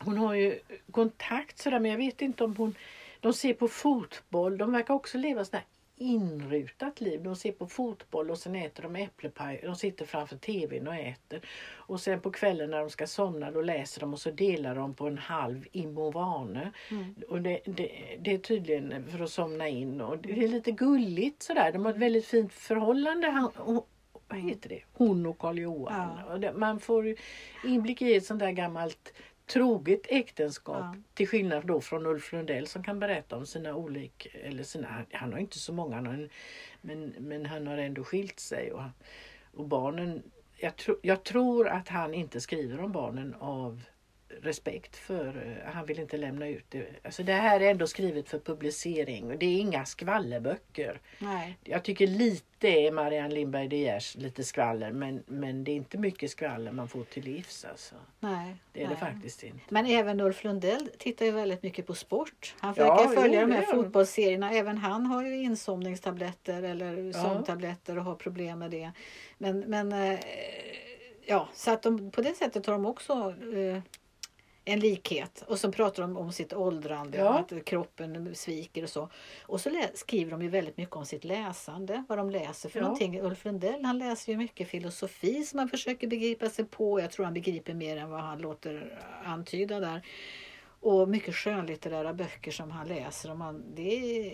hon 0.00 0.18
har 0.18 0.34
ju 0.34 0.58
kontakt 0.90 1.58
sådär 1.58 1.80
men 1.80 1.90
jag 1.90 1.98
vet 1.98 2.22
inte 2.22 2.44
om 2.44 2.56
hon 2.56 2.74
de 3.20 3.32
ser 3.32 3.54
på 3.54 3.68
fotboll. 3.68 4.58
De 4.58 4.72
verkar 4.72 4.94
också 4.94 5.18
leva 5.18 5.44
sådär 5.44 5.64
inrutat 6.00 7.00
liv. 7.00 7.22
De 7.22 7.36
ser 7.36 7.52
på 7.52 7.66
fotboll 7.66 8.30
och 8.30 8.38
sen 8.38 8.56
äter 8.56 8.82
de 8.82 8.96
äpplepaj. 8.96 9.60
De 9.62 9.76
sitter 9.76 10.04
framför 10.04 10.36
tvn 10.36 10.88
och 10.88 10.94
äter. 10.94 11.40
Och 11.72 12.00
sen 12.00 12.20
på 12.20 12.30
kvällen 12.30 12.70
när 12.70 12.78
de 12.78 12.90
ska 12.90 13.06
somna 13.06 13.50
då 13.50 13.62
läser 13.62 14.00
de 14.00 14.12
och 14.12 14.20
så 14.20 14.30
delar 14.30 14.74
de 14.74 14.94
på 14.94 15.06
en 15.06 15.18
halv 15.18 15.66
imovane. 15.72 16.72
Mm. 16.90 17.14
Och 17.28 17.42
det, 17.42 17.60
det, 17.64 18.16
det, 18.20 18.34
är 18.34 18.38
tydligen 18.38 19.06
för 19.10 19.24
att 19.24 19.30
somna 19.30 19.68
in 19.68 20.00
och 20.00 20.18
det 20.18 20.44
är 20.44 20.48
lite 20.48 20.70
gulligt 20.70 21.42
sådär. 21.42 21.72
De 21.72 21.84
har 21.84 21.92
ett 21.92 21.98
väldigt 21.98 22.26
fint 22.26 22.52
förhållande. 22.52 23.26
Han, 23.26 23.46
och, 23.46 23.88
vad 24.28 24.38
heter 24.38 24.68
det? 24.68 24.80
Hon 24.92 25.26
och 25.26 25.38
Karl 25.38 25.58
Johan. 25.58 26.40
Ja. 26.42 26.52
Man 26.52 26.80
får 26.80 27.14
inblick 27.64 28.02
i 28.02 28.16
ett 28.16 28.24
sånt 28.24 28.40
där 28.40 28.50
gammalt 28.50 29.12
troget 29.52 30.00
äktenskap. 30.08 30.80
Ja. 30.80 30.96
Till 31.14 31.28
skillnad 31.28 31.66
då 31.66 31.80
från 31.80 32.06
Ulf 32.06 32.32
Lundell 32.32 32.66
som 32.66 32.84
kan 32.84 33.00
berätta 33.00 33.36
om 33.36 33.46
sina 33.46 33.74
olika, 33.74 34.38
eller 34.38 34.62
sina, 34.62 35.04
han 35.12 35.32
har 35.32 35.40
inte 35.40 35.58
så 35.58 35.72
många, 35.72 35.96
en, 35.96 36.28
men, 36.80 37.14
men 37.18 37.46
han 37.46 37.66
har 37.66 37.78
ändå 37.78 38.04
skilt 38.04 38.40
sig. 38.40 38.72
Och, 38.72 38.82
och 39.54 39.68
barnen, 39.68 40.22
jag, 40.56 40.76
tro, 40.76 40.96
jag 41.02 41.24
tror 41.24 41.68
att 41.68 41.88
han 41.88 42.14
inte 42.14 42.40
skriver 42.40 42.80
om 42.80 42.92
barnen 42.92 43.34
av 43.34 43.82
respekt 44.42 44.96
för, 44.96 45.26
eh, 45.26 45.72
han 45.72 45.86
vill 45.86 45.98
inte 45.98 46.16
lämna 46.16 46.48
ut 46.48 46.64
det. 46.68 46.86
Alltså 47.02 47.22
det 47.22 47.32
här 47.32 47.60
är 47.60 47.70
ändå 47.70 47.86
skrivet 47.86 48.28
för 48.28 48.38
publicering 48.38 49.30
och 49.30 49.38
det 49.38 49.46
är 49.46 49.60
inga 49.60 49.84
skvallerböcker. 49.84 51.00
Nej. 51.18 51.58
Jag 51.64 51.84
tycker 51.84 52.06
lite 52.06 52.68
är 52.68 52.92
Marianne 52.92 53.34
Lindberg 53.34 53.68
De 53.68 53.76
Geers 53.76 54.14
lite 54.14 54.44
skvaller 54.44 54.92
men, 54.92 55.22
men 55.26 55.64
det 55.64 55.72
är 55.72 55.76
inte 55.76 55.98
mycket 55.98 56.30
skvaller 56.30 56.72
man 56.72 56.88
får 56.88 57.04
till 57.04 57.24
livs. 57.24 57.64
Alltså. 57.64 57.94
Nej, 58.20 58.56
det 58.72 58.82
är 58.82 58.86
nej. 58.86 58.94
det 58.94 59.06
faktiskt 59.06 59.42
inte. 59.42 59.64
Men 59.68 59.86
även 59.86 60.20
Ulf 60.20 60.44
Lundell 60.44 60.90
tittar 60.98 61.26
ju 61.26 61.32
väldigt 61.32 61.62
mycket 61.62 61.86
på 61.86 61.94
sport. 61.94 62.54
Han 62.58 62.74
försöker 62.74 63.02
ja, 63.02 63.08
följa 63.08 63.40
jo, 63.40 63.46
de 63.46 63.54
här 63.54 63.62
fotbollsserierna. 63.62 64.50
Även 64.52 64.78
han 64.78 65.06
har 65.06 65.24
ju 65.24 65.36
insomningstabletter 65.36 66.62
eller 66.62 67.12
sömntabletter 67.12 67.98
och 67.98 68.04
har 68.04 68.14
problem 68.14 68.58
med 68.58 68.70
det. 68.70 68.92
Men, 69.38 69.60
men 69.60 69.92
eh, 69.92 70.20
ja, 71.26 71.48
så 71.54 71.70
att 71.70 71.82
de, 71.82 72.10
på 72.10 72.22
det 72.22 72.34
sättet 72.34 72.66
har 72.66 72.72
de 72.72 72.86
också 72.86 73.34
eh, 73.54 73.82
en 74.70 74.80
likhet. 74.80 75.44
Och 75.48 75.58
så 75.58 75.72
pratar 75.72 76.02
de 76.02 76.16
om 76.16 76.32
sitt 76.32 76.52
åldrande, 76.52 77.18
ja. 77.18 77.38
att 77.38 77.64
kroppen 77.64 78.34
sviker 78.34 78.82
och 78.82 78.88
så. 78.88 79.08
Och 79.42 79.60
så 79.60 79.70
skriver 79.94 80.30
de 80.30 80.42
ju 80.42 80.48
väldigt 80.48 80.76
mycket 80.76 80.96
om 80.96 81.06
sitt 81.06 81.24
läsande, 81.24 82.04
vad 82.08 82.18
de 82.18 82.30
läser 82.30 82.68
för 82.68 82.78
ja. 82.78 82.82
någonting. 82.82 83.20
Ulf 83.20 83.44
Lundell 83.44 83.84
han 83.84 83.98
läser 83.98 84.32
ju 84.32 84.38
mycket 84.38 84.68
filosofi 84.68 85.44
som 85.44 85.58
han 85.58 85.68
försöker 85.68 86.06
begripa 86.06 86.50
sig 86.50 86.64
på. 86.64 87.00
Jag 87.00 87.10
tror 87.10 87.24
han 87.24 87.34
begriper 87.34 87.74
mer 87.74 87.96
än 87.96 88.10
vad 88.10 88.20
han 88.20 88.38
låter 88.38 88.98
antyda 89.24 89.80
där. 89.80 90.02
Och 90.80 91.08
mycket 91.08 91.34
skönlitterära 91.34 92.14
böcker 92.14 92.50
som 92.50 92.70
han 92.70 92.88
läser. 92.88 93.30
Och 93.30 93.38
man, 93.38 93.64
det 93.74 93.94
är, 93.94 94.32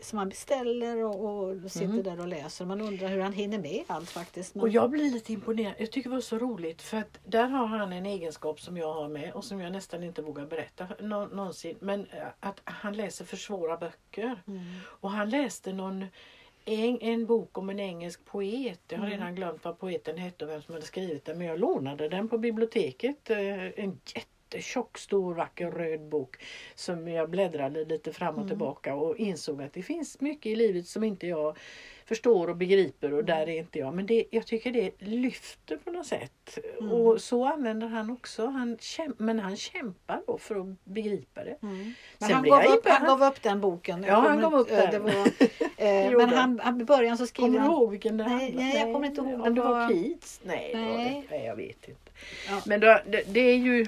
som 0.00 0.16
man 0.16 0.28
beställer 0.28 1.04
och, 1.04 1.24
och 1.24 1.70
sitter 1.70 1.86
mm. 1.86 2.02
där 2.02 2.20
och 2.20 2.28
läser. 2.28 2.64
Man 2.64 2.80
undrar 2.80 3.08
hur 3.08 3.20
han 3.20 3.32
hinner 3.32 3.58
med 3.58 3.84
allt 3.86 4.10
faktiskt. 4.10 4.54
Men... 4.54 4.62
Och 4.62 4.68
jag 4.68 4.90
blir 4.90 5.10
lite 5.10 5.32
imponerad. 5.32 5.74
Jag 5.78 5.90
tycker 5.90 6.10
det 6.10 6.16
var 6.16 6.20
så 6.20 6.38
roligt 6.38 6.82
för 6.82 6.96
att 6.96 7.18
där 7.24 7.48
har 7.48 7.66
han 7.66 7.92
en 7.92 8.06
egenskap 8.06 8.60
som 8.60 8.76
jag 8.76 8.94
har 8.94 9.08
med 9.08 9.32
och 9.32 9.44
som 9.44 9.60
jag 9.60 9.72
nästan 9.72 10.02
inte 10.02 10.22
vågar 10.22 10.46
berätta 10.46 10.88
nå 11.00 11.26
någonsin. 11.26 11.76
Men 11.80 12.00
eh, 12.00 12.26
att 12.40 12.60
han 12.64 12.96
läser 12.96 13.24
för 13.24 13.36
svåra 13.36 13.76
böcker. 13.76 14.42
Mm. 14.46 14.64
Och 14.84 15.10
han 15.10 15.30
läste 15.30 15.72
någon 15.72 16.06
en, 16.64 17.00
en 17.00 17.26
bok 17.26 17.58
om 17.58 17.70
en 17.70 17.80
engelsk 17.80 18.24
poet. 18.24 18.80
Jag 18.88 18.98
har 18.98 19.06
mm. 19.06 19.18
redan 19.18 19.34
glömt 19.34 19.64
vad 19.64 19.78
poeten 19.78 20.18
hette 20.18 20.44
och 20.44 20.50
vem 20.50 20.62
som 20.62 20.74
hade 20.74 20.86
skrivit 20.86 21.24
den 21.24 21.38
men 21.38 21.46
jag 21.46 21.60
lånade 21.60 22.08
den 22.08 22.28
på 22.28 22.38
biblioteket. 22.38 23.30
Eh, 23.30 23.38
en 23.64 24.00
jätte 24.14 24.37
jättetjock, 24.54 24.98
stor, 24.98 25.34
vacker 25.34 25.70
röd 25.70 26.00
bok 26.00 26.36
som 26.74 27.08
jag 27.08 27.30
bläddrade 27.30 27.84
lite 27.84 28.12
fram 28.12 28.34
och 28.34 28.40
mm. 28.40 28.48
tillbaka 28.48 28.94
och 28.94 29.16
insåg 29.16 29.62
att 29.62 29.72
det 29.72 29.82
finns 29.82 30.20
mycket 30.20 30.46
i 30.46 30.56
livet 30.56 30.86
som 30.86 31.04
inte 31.04 31.26
jag 31.26 31.56
förstår 32.04 32.50
och 32.50 32.56
begriper 32.56 33.12
och 33.12 33.24
där 33.24 33.48
är 33.48 33.58
inte 33.58 33.78
jag. 33.78 33.94
Men 33.94 34.06
det, 34.06 34.24
jag 34.30 34.46
tycker 34.46 34.72
det 34.72 34.90
lyfter 34.98 35.76
på 35.76 35.90
något 35.90 36.06
sätt. 36.06 36.58
Mm. 36.80 36.92
Och 36.92 37.20
så 37.20 37.44
använder 37.44 37.86
han 37.86 38.10
också. 38.10 38.46
Han 38.46 38.78
kämp, 38.80 39.18
men 39.18 39.38
han 39.38 39.56
kämpar 39.56 40.22
då 40.26 40.38
för 40.38 40.56
att 40.56 40.84
begripa 40.84 41.44
det. 41.44 41.56
Mm. 41.62 41.94
Men 42.18 42.32
han 42.32 42.42
gav, 42.42 42.64
upp, 42.64 42.88
han 42.88 43.06
gav 43.06 43.22
upp 43.22 43.42
den 43.42 43.60
boken. 43.60 44.04
Ja, 44.04 44.14
han 44.14 44.40
gav 44.40 44.54
upp 44.54 44.68
den. 44.68 45.02
Var, 45.02 45.12
eh, 45.76 46.16
men 46.16 46.28
han, 46.28 46.60
han, 46.62 46.80
i 46.80 46.84
början 46.84 47.18
så 47.18 47.26
skriver 47.26 47.48
kommer 47.48 47.58
han... 47.58 47.68
Kommer 47.68 47.78
du 47.78 47.82
ihåg 47.82 47.90
vilken 47.90 48.16
det 48.16 48.26
nej, 48.26 48.52
nej, 48.56 48.76
jag 48.76 48.94
kommer 48.94 49.06
inte 49.06 49.20
ihåg. 49.20 49.40
Om 49.40 49.54
det 49.54 49.60
var 49.60 49.88
Keats? 49.88 50.40
Nej, 50.44 50.72
nej. 50.74 50.84
Det 50.84 50.90
var 50.90 50.98
det. 50.98 51.22
nej 51.30 51.46
jag 51.46 51.56
vet 51.56 51.88
inte. 51.88 52.10
Ja. 52.48 52.62
Men 52.66 52.80
då, 52.80 53.00
det, 53.06 53.22
det 53.26 53.40
är 53.40 53.56
ju 53.56 53.86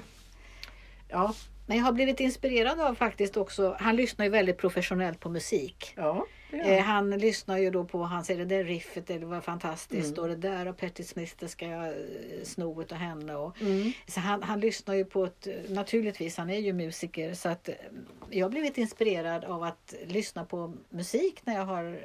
Ja. 1.11 1.33
Men 1.65 1.77
jag 1.77 1.85
har 1.85 1.91
blivit 1.91 2.19
inspirerad 2.19 2.79
av 2.79 2.95
faktiskt 2.95 3.37
också, 3.37 3.75
han 3.79 3.95
lyssnar 3.95 4.25
ju 4.25 4.31
väldigt 4.31 4.57
professionellt 4.57 5.19
på 5.19 5.29
musik. 5.29 5.93
Ja, 5.95 6.25
eh, 6.51 6.83
han 6.83 7.09
lyssnar 7.09 7.57
ju 7.57 7.69
då 7.69 7.85
på, 7.85 8.03
han 8.03 8.23
säger 8.25 8.45
det 8.45 8.57
där 8.57 8.63
riffet 8.63 9.07
det 9.07 9.17
var 9.17 9.41
fantastiskt 9.41 10.17
mm. 10.17 10.21
och 10.21 10.27
det 10.27 10.35
där 10.49 10.67
och 10.67 10.77
Patti 10.77 11.03
Smith 11.03 11.33
det 11.39 11.47
ska 11.47 11.65
jag 11.65 11.87
eh, 11.87 11.93
sno 12.43 12.81
utav 12.81 12.97
henne. 12.97 13.35
Och, 13.35 13.61
mm. 13.61 13.91
Så 14.07 14.19
han, 14.19 14.43
han 14.43 14.59
lyssnar 14.59 14.95
ju 14.95 15.05
på 15.05 15.25
ett, 15.25 15.47
naturligtvis 15.69 16.37
han 16.37 16.49
är 16.49 16.59
ju 16.59 16.73
musiker 16.73 17.33
så 17.33 17.49
att 17.49 17.69
eh, 17.69 17.75
jag 18.29 18.45
har 18.45 18.51
blivit 18.51 18.77
inspirerad 18.77 19.43
av 19.43 19.63
att 19.63 19.93
lyssna 20.07 20.45
på 20.45 20.73
musik 20.89 21.41
när 21.45 21.55
jag 21.55 21.65
har 21.65 21.99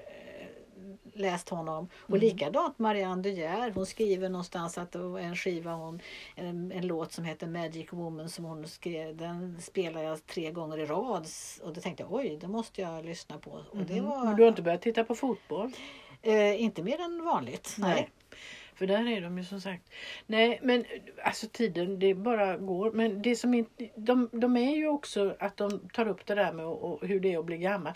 läst 1.16 1.48
honom. 1.48 1.88
Och 2.02 2.16
mm. 2.16 2.20
likadant 2.20 2.79
Marianne 2.79 3.22
De 3.22 3.31
Geer, 3.31 3.72
hon 3.74 3.87
skriver 3.87 4.29
någonstans 4.29 4.79
att 4.79 4.92
det 4.92 4.98
var 4.98 5.20
en 5.20 5.37
skiva, 5.37 5.72
hon, 5.72 6.00
en, 6.35 6.72
en 6.72 6.87
låt 6.87 7.12
som 7.12 7.24
heter 7.24 7.46
Magic 7.46 7.92
Woman 7.92 8.29
som 8.29 8.44
hon 8.44 8.66
skrev, 8.66 9.16
den 9.16 9.61
spelar 9.61 10.02
jag 10.02 10.26
tre 10.26 10.50
gånger 10.50 10.79
i 10.79 10.87
rad. 10.87 11.26
Och 11.62 11.72
då 11.72 11.81
tänkte 11.81 12.02
jag 12.02 12.12
oj, 12.12 12.38
det 12.40 12.48
måste 12.48 12.81
jag 12.81 13.05
lyssna 13.05 13.38
på. 13.38 13.50
Och 13.50 13.76
det 13.76 13.98
mm. 13.98 14.05
var, 14.05 14.24
Men 14.24 14.37
du 14.37 14.42
har 14.42 14.48
inte 14.48 14.62
börjat 14.62 14.83
titta 14.83 15.05
på 15.05 15.14
fotboll? 15.14 15.72
Eh, 16.22 16.62
inte 16.62 16.83
mer 16.83 17.00
än 17.00 17.24
vanligt, 17.24 17.76
nej. 17.79 17.94
nej. 17.94 18.11
För 18.76 18.87
där 18.87 19.09
är 19.09 19.20
de 19.20 19.38
ju 19.38 19.44
som 19.44 19.61
sagt. 19.61 19.90
Nej 20.26 20.61
men 20.62 20.85
alltså 21.24 21.46
tiden 21.52 21.98
det 21.98 22.14
bara 22.14 22.57
går. 22.57 22.92
Men 22.92 23.22
det 23.22 23.37
som 23.37 23.55
inte, 23.55 23.88
de, 23.96 24.29
de 24.33 24.57
är 24.57 24.76
ju 24.76 24.88
också 24.88 25.37
att 25.38 25.57
de 25.57 25.88
tar 25.88 26.09
upp 26.09 26.26
det 26.26 26.35
där 26.35 26.52
med 26.52 26.66
och, 26.66 26.92
och 26.92 27.09
hur 27.09 27.20
det 27.20 27.33
är 27.33 27.38
att 27.38 27.44
bli 27.44 27.59
gammal 27.59 27.92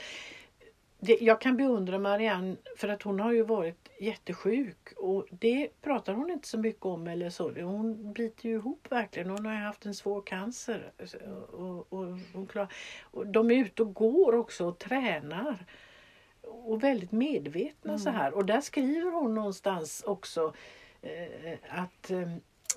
det, 1.00 1.18
jag 1.20 1.40
kan 1.40 1.56
beundra 1.56 1.98
Marianne 1.98 2.56
för 2.76 2.88
att 2.88 3.02
hon 3.02 3.20
har 3.20 3.32
ju 3.32 3.42
varit 3.42 3.90
jättesjuk 4.00 4.92
och 4.96 5.26
det 5.30 5.68
pratar 5.82 6.14
hon 6.14 6.30
inte 6.30 6.48
så 6.48 6.58
mycket 6.58 6.84
om 6.84 7.06
eller 7.06 7.30
så. 7.30 7.50
Hon 7.50 8.12
biter 8.12 8.48
ju 8.48 8.54
ihop 8.54 8.86
verkligen. 8.90 9.30
Hon 9.30 9.46
har 9.46 9.54
haft 9.54 9.86
en 9.86 9.94
svår 9.94 10.22
cancer. 10.22 10.92
Och, 11.52 11.92
och, 11.92 12.18
hon 12.32 12.46
klar, 12.46 12.72
och 13.02 13.26
de 13.26 13.50
är 13.50 13.54
ute 13.54 13.82
och 13.82 13.94
går 13.94 14.34
också 14.34 14.66
och 14.66 14.78
tränar. 14.78 15.66
Och 16.42 16.84
väldigt 16.84 17.12
medvetna 17.12 17.90
mm. 17.90 17.98
så 17.98 18.10
här. 18.10 18.34
Och 18.34 18.44
där 18.44 18.60
skriver 18.60 19.10
hon 19.10 19.34
någonstans 19.34 20.02
också 20.06 20.54
eh, 21.02 21.58
att 21.68 22.10
eh, 22.10 22.28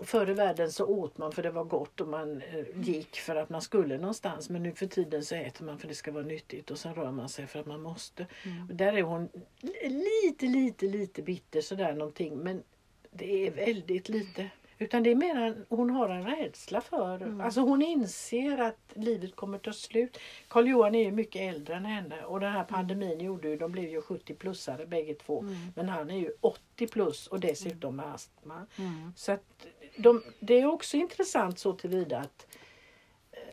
Förr 0.01 0.29
i 0.29 0.33
världen 0.33 0.71
så 0.71 0.85
åt 0.85 1.17
man 1.17 1.31
för 1.31 1.43
det 1.43 1.51
var 1.51 1.63
gott 1.63 2.01
och 2.01 2.07
man 2.07 2.41
eh, 2.41 2.65
gick 2.81 3.15
för 3.15 3.35
att 3.35 3.49
man 3.49 3.61
skulle 3.61 3.97
någonstans. 3.97 4.49
Men 4.49 4.63
nu 4.63 4.71
för 4.71 4.85
tiden 4.85 5.23
så 5.23 5.35
äter 5.35 5.65
man 5.65 5.79
för 5.79 5.87
det 5.87 5.95
ska 5.95 6.11
vara 6.11 6.23
nyttigt 6.23 6.71
och 6.71 6.79
sen 6.79 6.95
rör 6.95 7.11
man 7.11 7.29
sig 7.29 7.47
för 7.47 7.59
att 7.59 7.65
man 7.65 7.81
måste. 7.81 8.27
Mm. 8.43 8.69
Och 8.69 8.75
där 8.75 8.93
är 8.93 9.01
hon 9.01 9.29
lite, 9.83 10.45
lite, 10.45 10.85
lite 10.85 11.21
bitter 11.21 11.61
sådär 11.61 11.93
någonting. 11.93 12.37
Men 12.37 12.63
det 13.11 13.47
är 13.47 13.51
väldigt 13.51 14.09
lite. 14.09 14.49
Utan 14.83 15.03
det 15.03 15.11
är 15.11 15.15
mer 15.15 15.35
en, 15.35 15.65
hon 15.69 15.89
har 15.89 16.09
en 16.09 16.25
rädsla 16.25 16.81
för, 16.81 17.15
mm. 17.15 17.41
alltså 17.41 17.61
hon 17.61 17.81
inser 17.81 18.57
att 18.57 18.91
livet 18.93 19.35
kommer 19.35 19.57
ta 19.57 19.73
slut. 19.73 20.17
Karl 20.47 20.67
Johan 20.67 20.95
är 20.95 21.03
ju 21.03 21.11
mycket 21.11 21.55
äldre 21.55 21.75
än 21.75 21.85
henne 21.85 22.23
och 22.23 22.39
den 22.39 22.51
här 22.51 22.63
pandemin 22.63 23.11
mm. 23.11 23.25
gjorde 23.25 23.49
ju, 23.49 23.57
de 23.57 23.71
blev 23.71 23.89
ju 23.89 24.01
70-plussare 24.01 24.85
bägge 24.85 25.13
två. 25.13 25.39
Mm. 25.39 25.55
Men 25.75 25.89
han 25.89 26.09
är 26.09 26.17
ju 26.17 26.31
80 26.41 26.87
plus 26.87 27.27
och 27.27 27.39
dessutom 27.39 27.95
med 27.95 28.13
astma. 28.13 28.65
Mm. 28.77 29.13
Så 29.15 29.31
att 29.31 29.67
de, 29.95 30.23
det 30.39 30.59
är 30.59 30.65
också 30.65 30.97
intressant 30.97 31.59
så 31.59 31.73
tillvida 31.73 32.19
att 32.19 32.47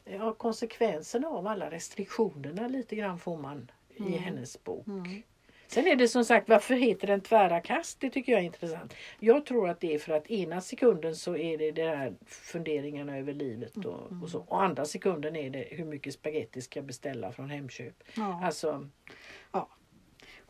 eh, 0.04 0.14
ja, 0.16 0.32
konsekvenserna 0.32 1.28
av 1.28 1.46
alla 1.46 1.70
restriktionerna 1.70 2.68
lite 2.68 2.96
grann 2.96 3.18
får 3.18 3.36
man 3.36 3.70
i 3.96 4.02
mm. 4.02 4.12
hennes 4.12 4.64
bok. 4.64 4.86
Mm. 4.86 5.22
Sen 5.70 5.86
är 5.86 5.96
det 5.96 6.08
som 6.08 6.24
sagt, 6.24 6.48
varför 6.48 6.74
heter 6.74 7.06
den 7.06 7.20
tvära 7.20 7.60
kast? 7.60 8.00
Det 8.00 8.10
tycker 8.10 8.32
jag 8.32 8.40
är 8.40 8.44
intressant. 8.44 8.94
Jag 9.18 9.46
tror 9.46 9.68
att 9.68 9.80
det 9.80 9.94
är 9.94 9.98
för 9.98 10.12
att 10.12 10.30
ena 10.30 10.60
sekunden 10.60 11.16
så 11.16 11.36
är 11.36 11.58
det 11.58 11.70
de 11.70 11.82
här 11.82 12.14
funderingarna 12.26 13.18
över 13.18 13.32
livet 13.32 13.76
och, 13.76 14.10
mm. 14.10 14.22
och 14.22 14.30
så. 14.30 14.38
Och 14.38 14.62
andra 14.62 14.84
sekunden 14.84 15.36
är 15.36 15.50
det 15.50 15.66
hur 15.70 15.84
mycket 15.84 16.14
spaghetti 16.14 16.62
ska 16.62 16.78
jag 16.78 16.86
beställa 16.86 17.32
från 17.32 17.50
Hemköp. 17.50 18.02
Ja. 18.14 18.40
Alltså. 18.44 18.88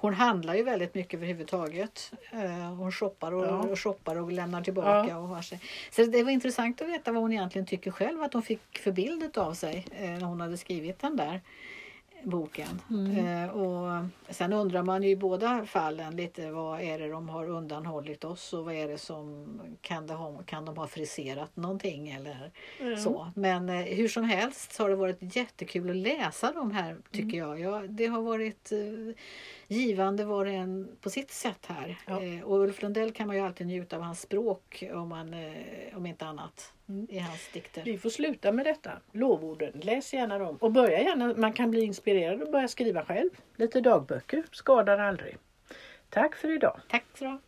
Hon 0.01 0.15
handlar 0.15 0.55
ju 0.55 0.63
väldigt 0.63 0.95
mycket 0.95 1.15
överhuvudtaget. 1.15 2.13
Eh, 2.33 2.75
hon 2.75 2.93
shoppar 2.93 3.33
och, 3.33 3.47
ja. 3.47 3.59
och 3.59 3.81
shoppar 3.81 4.17
och 4.17 4.33
lämnar 4.33 4.63
tillbaka. 4.63 5.11
Ja. 5.11 5.17
Och 5.17 5.29
har 5.29 5.43
sig. 5.43 5.61
Så 5.91 6.05
det 6.05 6.23
var 6.23 6.31
intressant 6.31 6.83
att 6.83 6.89
veta 6.89 7.13
vad 7.13 7.23
hon 7.23 7.33
egentligen 7.33 7.67
tycker 7.67 7.91
själv 7.91 8.23
att 8.23 8.33
hon 8.33 8.43
fick 8.43 8.79
för 8.79 8.93
bild 8.93 9.39
av 9.39 9.55
sig 9.55 9.87
eh, 9.99 10.11
när 10.11 10.25
hon 10.25 10.41
hade 10.41 10.57
skrivit 10.57 10.99
den 10.99 11.17
där. 11.17 11.41
boken. 12.23 12.81
Mm. 12.91 13.45
Eh, 13.45 13.51
och 13.51 14.05
sen 14.29 14.53
undrar 14.53 14.83
man 14.83 15.03
ju 15.03 15.09
i 15.09 15.17
båda 15.17 15.67
fallen 15.67 16.17
lite 16.17 16.51
vad 16.51 16.81
är 16.81 16.99
det 16.99 17.09
de 17.09 17.29
har 17.29 17.49
undanhållit 17.49 18.25
oss 18.25 18.53
och 18.53 18.65
vad 18.65 18.75
är 18.75 18.89
det 18.89 18.99
som 18.99 19.47
kan, 19.81 20.07
det 20.07 20.15
ha, 20.15 20.43
kan 20.43 20.65
de 20.65 20.77
ha 20.77 20.87
friserat 20.87 21.57
någonting 21.57 22.11
eller 22.11 22.51
så. 22.97 23.31
Men 23.35 23.69
hur 23.69 24.09
som 24.09 24.25
helst 24.25 24.73
så 24.73 24.83
har 24.83 24.91
det 24.91 24.97
varit 24.97 25.37
jättekul 25.37 25.91
att 25.91 25.97
läsa 25.97 26.53
de 26.53 26.71
här 26.71 26.97
tycker 27.11 27.39
jag. 27.39 27.61
Ja, 27.61 27.83
det 27.89 28.07
har 28.07 28.23
varit 28.23 28.73
givande 29.71 30.25
var 30.25 30.45
det 30.45 30.51
en 30.51 30.89
på 31.01 31.11
sitt 31.11 31.31
sätt 31.31 31.67
här. 31.67 31.99
Ja. 32.07 32.23
Eh, 32.23 32.43
och 32.43 32.61
Ulf 32.61 32.83
Lundell 32.83 33.13
kan 33.13 33.27
man 33.27 33.37
ju 33.37 33.43
alltid 33.43 33.67
njuta 33.67 33.97
av 33.97 34.03
hans 34.03 34.21
språk 34.21 34.85
om, 34.93 35.09
man, 35.09 35.35
eh, 35.35 35.97
om 35.97 36.07
inte 36.07 36.27
annat 36.27 36.73
i 37.09 37.19
hans 37.19 37.51
dikter. 37.53 37.83
Vi 37.85 37.99
får 37.99 38.11
sluta 38.11 38.53
med 38.53 38.67
detta. 38.67 38.91
Lovorden. 39.13 39.81
Läs 39.81 40.15
gärna 40.15 40.39
dem. 40.39 40.57
Och 40.61 40.73
börja 40.73 41.03
gärna. 41.03 41.35
Man 41.37 41.53
kan 41.53 41.71
bli 41.71 41.81
inspirerad 41.81 42.43
och 42.43 42.53
börja 42.53 42.69
skriva 42.69 43.05
själv. 43.05 43.31
Lite 43.57 43.81
dagböcker 43.81 44.45
skadar 44.53 44.99
aldrig. 44.99 45.37
Tack 46.09 46.35
för 46.35 46.51
idag. 46.51 46.81
Tack 46.89 47.05
du 47.19 47.27
ha. 47.27 47.39